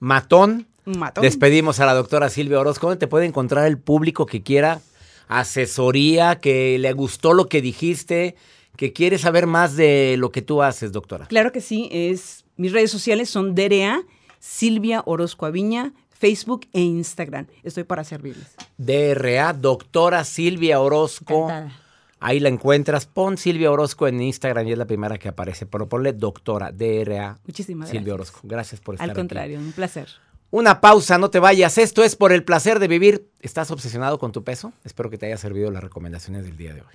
matón, 0.00 0.66
Matón. 0.84 1.22
despedimos 1.22 1.78
a 1.78 1.86
la 1.86 1.94
doctora 1.94 2.28
Silvia 2.28 2.58
Orozco. 2.58 2.88
¿Dónde 2.88 2.98
te 2.98 3.06
puede 3.06 3.26
encontrar 3.26 3.66
el 3.66 3.78
público 3.78 4.26
que 4.26 4.42
quiera 4.42 4.80
asesoría, 5.28 6.36
que 6.40 6.78
le 6.78 6.92
gustó 6.92 7.32
lo 7.32 7.48
que 7.48 7.62
dijiste, 7.62 8.36
que 8.76 8.92
quiere 8.92 9.18
saber 9.18 9.46
más 9.46 9.76
de 9.76 10.16
lo 10.18 10.30
que 10.30 10.42
tú 10.42 10.62
haces, 10.62 10.92
doctora? 10.92 11.26
Claro 11.26 11.52
que 11.52 11.60
sí, 11.60 11.88
es 11.92 12.44
mis 12.56 12.72
redes 12.72 12.90
sociales 12.90 13.30
son 13.30 13.54
DRA, 13.54 14.02
Silvia 14.38 15.02
Orozco 15.06 15.46
Aviña, 15.46 15.92
Facebook 16.10 16.66
e 16.72 16.80
Instagram. 16.80 17.46
Estoy 17.62 17.84
para 17.84 18.04
servirles. 18.04 18.54
DRA, 18.78 19.52
doctora 19.52 20.24
Silvia 20.24 20.80
Orozco. 20.80 21.44
Encantada. 21.44 21.80
Ahí 22.20 22.40
la 22.40 22.48
encuentras. 22.48 23.04
Pon 23.04 23.36
Silvia 23.36 23.70
Orozco 23.70 24.08
en 24.08 24.20
Instagram 24.22 24.66
y 24.68 24.72
es 24.72 24.78
la 24.78 24.86
primera 24.86 25.18
que 25.18 25.28
aparece. 25.28 25.66
Pero 25.66 25.88
ponle 25.88 26.12
doctora, 26.14 26.72
DRA. 26.72 27.38
Muchísimas 27.46 27.90
Silvia 27.90 28.14
gracias. 28.14 28.14
Orozco. 28.14 28.40
Gracias 28.44 28.80
por 28.80 28.94
estar 28.94 29.04
Al 29.04 29.10
aquí. 29.10 29.18
contrario, 29.18 29.58
un 29.58 29.72
placer. 29.72 30.08
Una 30.54 30.80
pausa, 30.80 31.18
no 31.18 31.30
te 31.30 31.40
vayas. 31.40 31.78
Esto 31.78 32.04
es 32.04 32.14
por 32.14 32.32
el 32.32 32.44
placer 32.44 32.78
de 32.78 32.86
vivir. 32.86 33.28
¿Estás 33.40 33.72
obsesionado 33.72 34.20
con 34.20 34.30
tu 34.30 34.44
peso? 34.44 34.72
Espero 34.84 35.10
que 35.10 35.18
te 35.18 35.26
haya 35.26 35.36
servido 35.36 35.68
las 35.72 35.82
recomendaciones 35.82 36.44
del 36.44 36.56
día 36.56 36.72
de 36.72 36.82
hoy. 36.82 36.94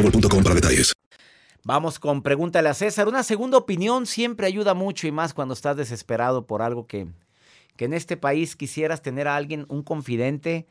Vamos 1.63 1.99
con 1.99 2.23
pregúntale 2.23 2.69
a 2.69 2.73
César. 2.73 3.07
Una 3.07 3.21
segunda 3.21 3.57
opinión 3.57 4.07
siempre 4.07 4.47
ayuda 4.47 4.73
mucho 4.73 5.05
y 5.07 5.11
más 5.11 5.33
cuando 5.33 5.53
estás 5.53 5.77
desesperado 5.77 6.47
por 6.47 6.63
algo 6.63 6.87
que, 6.87 7.07
que 7.75 7.85
en 7.85 7.93
este 7.93 8.17
país 8.17 8.55
quisieras 8.55 9.03
tener 9.03 9.27
a 9.27 9.35
alguien, 9.35 9.65
un 9.69 9.83
confidente. 9.83 10.65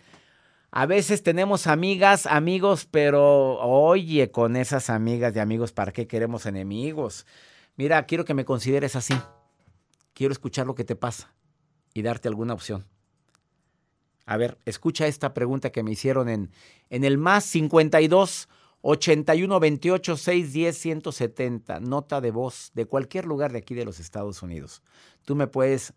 A 0.73 0.87
veces 0.87 1.23
tenemos 1.23 1.69
amigas, 1.69 2.27
amigos, 2.27 2.89
pero 2.91 3.59
oye, 3.61 4.33
con 4.33 4.57
esas 4.57 4.91
amigas 4.91 5.35
y 5.37 5.39
amigos, 5.39 5.71
¿para 5.73 5.93
qué 5.93 6.09
queremos 6.09 6.47
enemigos? 6.47 7.25
Mira, 7.77 8.05
quiero 8.07 8.25
que 8.25 8.35
me 8.35 8.45
consideres 8.45 8.97
así. 8.97 9.15
Quiero 10.13 10.33
escuchar 10.33 10.67
lo 10.67 10.75
que 10.75 10.85
te 10.85 10.97
pasa 10.97 11.33
y 11.95 12.03
darte 12.03 12.27
alguna 12.27 12.55
opción. 12.55 12.85
A 14.27 14.37
ver, 14.37 14.59
escucha 14.65 15.07
esta 15.07 15.35
pregunta 15.35 15.71
que 15.71 15.83
me 15.83 15.93
hicieron 15.93 16.29
en, 16.29 16.51
en 16.89 17.05
el 17.05 17.17
más 17.17 17.45
52 17.45 18.49
81 18.83 19.61
28 19.61 20.17
610 20.17 20.77
170. 20.79 21.81
Nota 21.81 22.21
de 22.21 22.31
voz 22.31 22.71
de 22.75 22.87
cualquier 22.87 23.27
lugar 23.27 23.53
de 23.53 23.59
aquí 23.59 23.75
de 23.75 23.85
los 23.85 24.01
Estados 24.01 24.43
Unidos. 24.43 24.83
Tú 25.25 25.35
me 25.35 25.47
puedes 25.47 25.93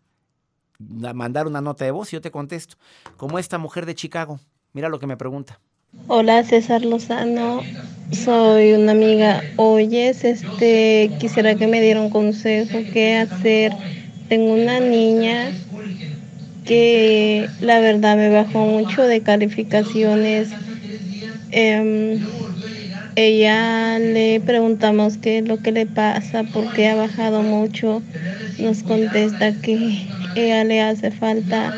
mandar 0.79 1.47
una 1.47 1.61
nota 1.61 1.85
de 1.85 1.91
voz 1.91 2.11
y 2.11 2.17
yo 2.17 2.21
te 2.21 2.31
contesto. 2.31 2.75
Como 3.17 3.39
esta 3.39 3.57
mujer 3.57 3.85
de 3.85 3.95
Chicago. 3.95 4.39
Mira 4.73 4.89
lo 4.89 4.99
que 4.99 5.07
me 5.07 5.17
pregunta. 5.17 5.59
Hola 6.07 6.43
César 6.43 6.83
Lozano, 6.83 7.61
soy 8.11 8.73
una 8.73 8.93
amiga. 8.93 9.43
Oyes, 9.57 10.23
este, 10.23 11.11
quisiera 11.19 11.53
que 11.53 11.67
me 11.67 11.79
diera 11.81 12.01
un 12.01 12.09
consejo 12.09 12.79
qué 12.91 13.17
hacer. 13.17 13.73
Tengo 14.27 14.53
una 14.53 14.79
niña 14.79 15.51
que 16.65 17.47
la 17.61 17.79
verdad 17.79 18.17
me 18.17 18.29
bajó 18.29 18.65
mucho 18.65 19.03
de 19.03 19.21
calificaciones. 19.21 20.49
Eh, 21.51 22.19
ella 23.15 23.99
le 23.99 24.39
preguntamos 24.39 25.17
qué 25.17 25.39
es 25.39 25.47
lo 25.47 25.57
que 25.57 25.71
le 25.71 25.85
pasa, 25.85 26.43
porque 26.51 26.87
ha 26.87 26.95
bajado 26.95 27.43
mucho. 27.43 28.01
Nos 28.59 28.83
contesta 28.83 29.53
que 29.61 30.07
ella 30.35 30.63
le 30.63 30.81
hace 30.81 31.11
falta 31.11 31.73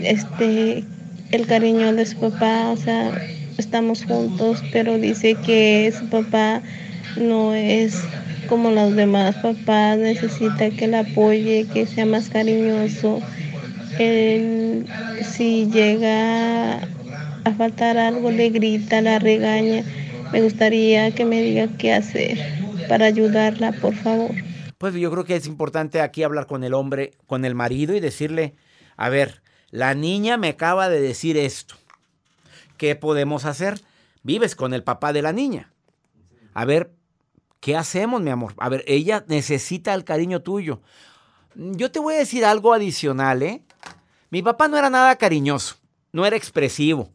este 0.00 0.84
el 1.32 1.46
cariño 1.46 1.94
de 1.94 2.04
su 2.06 2.18
papá, 2.18 2.70
o 2.70 2.76
sea, 2.76 3.10
estamos 3.56 4.04
juntos, 4.04 4.62
pero 4.70 4.98
dice 4.98 5.34
que 5.34 5.92
su 5.98 6.06
papá 6.06 6.60
no 7.16 7.54
es 7.54 8.02
como 8.48 8.70
los 8.70 8.94
demás 8.94 9.34
papás, 9.36 9.98
necesita 9.98 10.70
que 10.70 10.86
la 10.86 11.00
apoye, 11.00 11.66
que 11.72 11.86
sea 11.86 12.04
más 12.04 12.28
cariñoso. 12.28 13.20
Él, 13.98 14.86
si 15.24 15.70
llega 15.70 16.80
a 17.44 17.52
faltar 17.56 17.96
algo, 17.96 18.30
le 18.30 18.50
grita, 18.50 19.00
la 19.00 19.18
regaña 19.18 19.82
me 20.32 20.42
gustaría 20.42 21.14
que 21.14 21.24
me 21.24 21.42
diga 21.42 21.68
qué 21.78 21.92
hacer 21.92 22.38
para 22.88 23.06
ayudarla, 23.06 23.72
por 23.72 23.94
favor. 23.94 24.30
Pues 24.78 24.94
yo 24.94 25.10
creo 25.10 25.24
que 25.24 25.36
es 25.36 25.46
importante 25.46 26.00
aquí 26.00 26.22
hablar 26.22 26.46
con 26.46 26.64
el 26.64 26.74
hombre, 26.74 27.12
con 27.26 27.44
el 27.44 27.54
marido 27.54 27.94
y 27.94 28.00
decirle, 28.00 28.54
a 28.96 29.08
ver, 29.08 29.42
la 29.70 29.94
niña 29.94 30.36
me 30.36 30.48
acaba 30.48 30.88
de 30.88 31.00
decir 31.00 31.36
esto. 31.36 31.76
¿Qué 32.76 32.96
podemos 32.96 33.44
hacer? 33.44 33.80
Vives 34.22 34.56
con 34.56 34.74
el 34.74 34.82
papá 34.82 35.12
de 35.12 35.22
la 35.22 35.32
niña. 35.32 35.72
A 36.54 36.64
ver, 36.64 36.92
¿qué 37.60 37.76
hacemos, 37.76 38.22
mi 38.22 38.30
amor? 38.30 38.54
A 38.56 38.68
ver, 38.68 38.84
ella 38.86 39.24
necesita 39.28 39.94
el 39.94 40.04
cariño 40.04 40.40
tuyo. 40.40 40.80
Yo 41.54 41.92
te 41.92 42.00
voy 42.00 42.14
a 42.14 42.18
decir 42.18 42.44
algo 42.44 42.72
adicional, 42.72 43.42
¿eh? 43.42 43.62
Mi 44.30 44.42
papá 44.42 44.66
no 44.66 44.78
era 44.78 44.88
nada 44.88 45.14
cariñoso, 45.16 45.76
no 46.12 46.24
era 46.24 46.36
expresivo. 46.36 47.10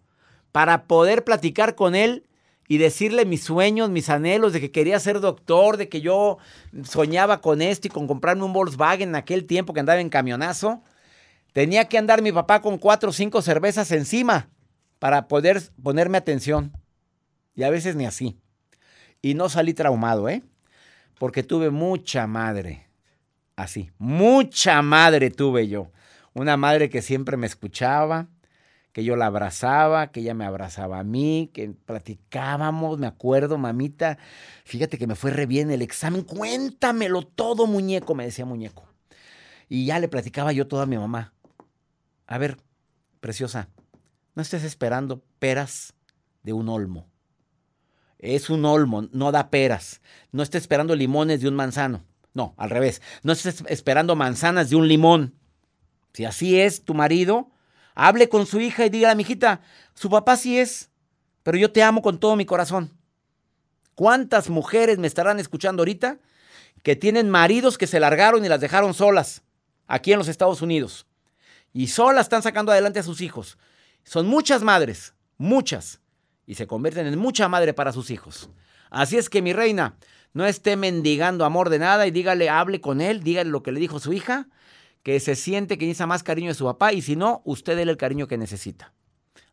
Para 0.51 0.83
poder 0.83 1.23
platicar 1.23 1.75
con 1.75 1.95
él, 1.95 2.26
y 2.67 2.77
decirle 2.77 3.25
mis 3.25 3.43
sueños, 3.43 3.89
mis 3.89 4.09
anhelos 4.09 4.53
de 4.53 4.59
que 4.59 4.71
quería 4.71 4.99
ser 4.99 5.21
doctor, 5.21 5.77
de 5.77 5.87
que 5.87 6.01
yo 6.01 6.37
soñaba 6.83 7.39
con 7.39 7.61
esto 7.61 7.87
y 7.87 7.91
con 7.91 8.07
comprarme 8.07 8.43
un 8.43 8.53
Volkswagen 8.53 9.09
en 9.09 9.15
aquel 9.15 9.45
tiempo 9.45 9.73
que 9.73 9.79
andaba 9.79 10.01
en 10.01 10.09
camionazo, 10.09 10.83
tenía 11.53 11.85
que 11.85 11.97
andar 11.97 12.21
mi 12.21 12.31
papá 12.31 12.61
con 12.61 12.77
cuatro 12.77 13.09
o 13.09 13.13
cinco 13.13 13.41
cervezas 13.41 13.91
encima 13.91 14.49
para 14.99 15.27
poder 15.27 15.61
ponerme 15.81 16.17
atención. 16.17 16.73
Y 17.55 17.63
a 17.63 17.69
veces 17.69 17.95
ni 17.95 18.05
así. 18.05 18.37
Y 19.21 19.33
no 19.33 19.49
salí 19.49 19.73
traumado, 19.73 20.29
¿eh? 20.29 20.43
Porque 21.17 21.43
tuve 21.43 21.69
mucha 21.69 22.27
madre. 22.27 22.87
Así, 23.55 23.89
mucha 23.97 24.81
madre 24.81 25.31
tuve 25.31 25.67
yo. 25.67 25.91
Una 26.33 26.57
madre 26.57 26.89
que 26.89 27.01
siempre 27.01 27.37
me 27.37 27.47
escuchaba, 27.47 28.27
que 28.97 29.03
yo 29.03 29.15
la 29.15 29.27
abrazaba, 29.27 30.07
que 30.07 30.21
ella 30.21 30.33
me 30.33 30.43
abrazaba 30.43 30.97
a 30.97 31.03
mí, 31.03 31.51
que 31.53 31.69
platicábamos, 31.69 32.97
me 32.97 33.05
acuerdo, 33.05 33.59
mamita, 33.59 34.17
fíjate 34.63 34.97
que 34.97 35.05
me 35.05 35.13
fue 35.13 35.29
re 35.29 35.45
bien 35.45 35.69
el 35.69 35.83
examen, 35.83 36.23
cuéntamelo 36.23 37.21
todo, 37.21 37.67
muñeco, 37.67 38.15
me 38.15 38.25
decía 38.25 38.43
muñeco. 38.43 38.87
Y 39.69 39.85
ya 39.85 39.99
le 39.99 40.07
platicaba 40.07 40.51
yo 40.51 40.65
todo 40.65 40.81
a 40.81 40.87
mi 40.87 40.97
mamá. 40.97 41.35
A 42.25 42.39
ver, 42.39 42.57
preciosa, 43.19 43.69
no 44.33 44.41
estés 44.41 44.63
esperando 44.63 45.23
peras 45.37 45.93
de 46.41 46.53
un 46.53 46.67
olmo. 46.67 47.05
Es 48.17 48.49
un 48.49 48.65
olmo, 48.65 49.07
no 49.11 49.31
da 49.31 49.51
peras. 49.51 50.01
No 50.31 50.41
estés 50.41 50.63
esperando 50.63 50.95
limones 50.95 51.41
de 51.41 51.47
un 51.47 51.53
manzano. 51.53 52.03
No, 52.33 52.55
al 52.57 52.71
revés. 52.71 53.03
No 53.21 53.33
estés 53.33 53.63
esperando 53.67 54.15
manzanas 54.15 54.71
de 54.71 54.75
un 54.75 54.87
limón. 54.87 55.35
Si 56.13 56.25
así 56.25 56.59
es 56.59 56.83
tu 56.83 56.95
marido, 56.95 57.51
Hable 57.99 58.29
con 58.29 58.45
su 58.45 58.59
hija 58.59 58.85
y 58.85 58.89
dígale, 58.89 59.15
mi 59.15 59.23
hijita, 59.23 59.61
su 59.95 60.07
papá 60.07 60.37
sí 60.37 60.59
es, 60.59 60.91
pero 61.41 61.57
yo 61.57 61.71
te 61.71 61.81
amo 61.81 62.03
con 62.03 62.19
todo 62.19 62.35
mi 62.35 62.45
corazón. 62.45 62.95
¿Cuántas 63.95 64.51
mujeres 64.51 64.99
me 64.99 65.07
estarán 65.07 65.39
escuchando 65.39 65.81
ahorita 65.81 66.19
que 66.83 66.95
tienen 66.95 67.31
maridos 67.31 67.75
que 67.75 67.87
se 67.87 67.99
largaron 67.99 68.45
y 68.45 68.49
las 68.49 68.61
dejaron 68.61 68.93
solas 68.93 69.41
aquí 69.87 70.11
en 70.11 70.19
los 70.19 70.27
Estados 70.27 70.61
Unidos? 70.61 71.07
Y 71.73 71.87
solas 71.87 72.27
están 72.27 72.43
sacando 72.43 72.71
adelante 72.71 72.99
a 72.99 73.03
sus 73.03 73.19
hijos. 73.19 73.57
Son 74.03 74.27
muchas 74.27 74.61
madres, 74.61 75.15
muchas, 75.39 75.99
y 76.45 76.53
se 76.53 76.67
convierten 76.67 77.07
en 77.07 77.17
mucha 77.17 77.47
madre 77.47 77.73
para 77.73 77.93
sus 77.93 78.11
hijos. 78.11 78.51
Así 78.91 79.17
es 79.17 79.27
que 79.27 79.41
mi 79.41 79.53
reina, 79.53 79.97
no 80.33 80.45
esté 80.45 80.75
mendigando 80.75 81.45
amor 81.45 81.71
de 81.71 81.79
nada 81.79 82.05
y 82.05 82.11
dígale, 82.11 82.47
hable 82.47 82.79
con 82.79 83.01
él, 83.01 83.23
dígale 83.23 83.49
lo 83.49 83.63
que 83.63 83.71
le 83.71 83.79
dijo 83.79 83.99
su 83.99 84.13
hija 84.13 84.47
que 85.07 85.21
se 85.21 85.37
siente 85.37 85.77
que 85.77 85.85
necesita 85.85 86.05
más 86.05 86.21
cariño 86.21 86.49
de 86.49 86.53
su 86.53 86.65
papá 86.65 86.91
y 86.91 87.01
si 87.01 87.15
no, 87.15 87.41
usted 87.45 87.77
déle 87.77 87.93
el 87.93 87.97
cariño 87.97 88.27
que 88.27 88.37
necesita. 88.37 88.93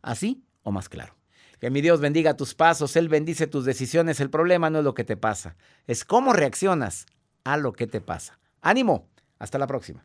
¿Así 0.02 0.42
o 0.64 0.72
más 0.72 0.88
claro? 0.88 1.14
Que 1.60 1.70
mi 1.70 1.80
Dios 1.80 2.00
bendiga 2.00 2.36
tus 2.36 2.56
pasos, 2.56 2.96
Él 2.96 3.08
bendice 3.08 3.46
tus 3.46 3.64
decisiones. 3.64 4.18
El 4.18 4.30
problema 4.30 4.68
no 4.68 4.80
es 4.80 4.84
lo 4.84 4.94
que 4.94 5.04
te 5.04 5.16
pasa, 5.16 5.54
es 5.86 6.04
cómo 6.04 6.32
reaccionas 6.32 7.06
a 7.44 7.56
lo 7.56 7.72
que 7.72 7.86
te 7.86 8.00
pasa. 8.00 8.40
Ánimo, 8.62 9.06
hasta 9.38 9.58
la 9.58 9.68
próxima. 9.68 10.04